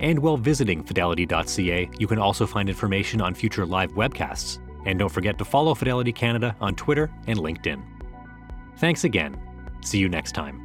And 0.00 0.18
while 0.18 0.36
visiting 0.36 0.82
fidelity.ca, 0.82 1.88
you 1.98 2.06
can 2.08 2.18
also 2.18 2.46
find 2.46 2.68
information 2.68 3.20
on 3.20 3.34
future 3.34 3.64
live 3.64 3.92
webcasts. 3.92 4.58
And 4.86 4.98
don't 4.98 5.08
forget 5.08 5.38
to 5.38 5.44
follow 5.44 5.74
Fidelity 5.74 6.12
Canada 6.12 6.56
on 6.60 6.74
Twitter 6.74 7.10
and 7.28 7.38
LinkedIn. 7.38 7.82
Thanks 8.76 9.04
again. 9.04 9.40
See 9.82 9.98
you 9.98 10.08
next 10.08 10.32
time. 10.32 10.63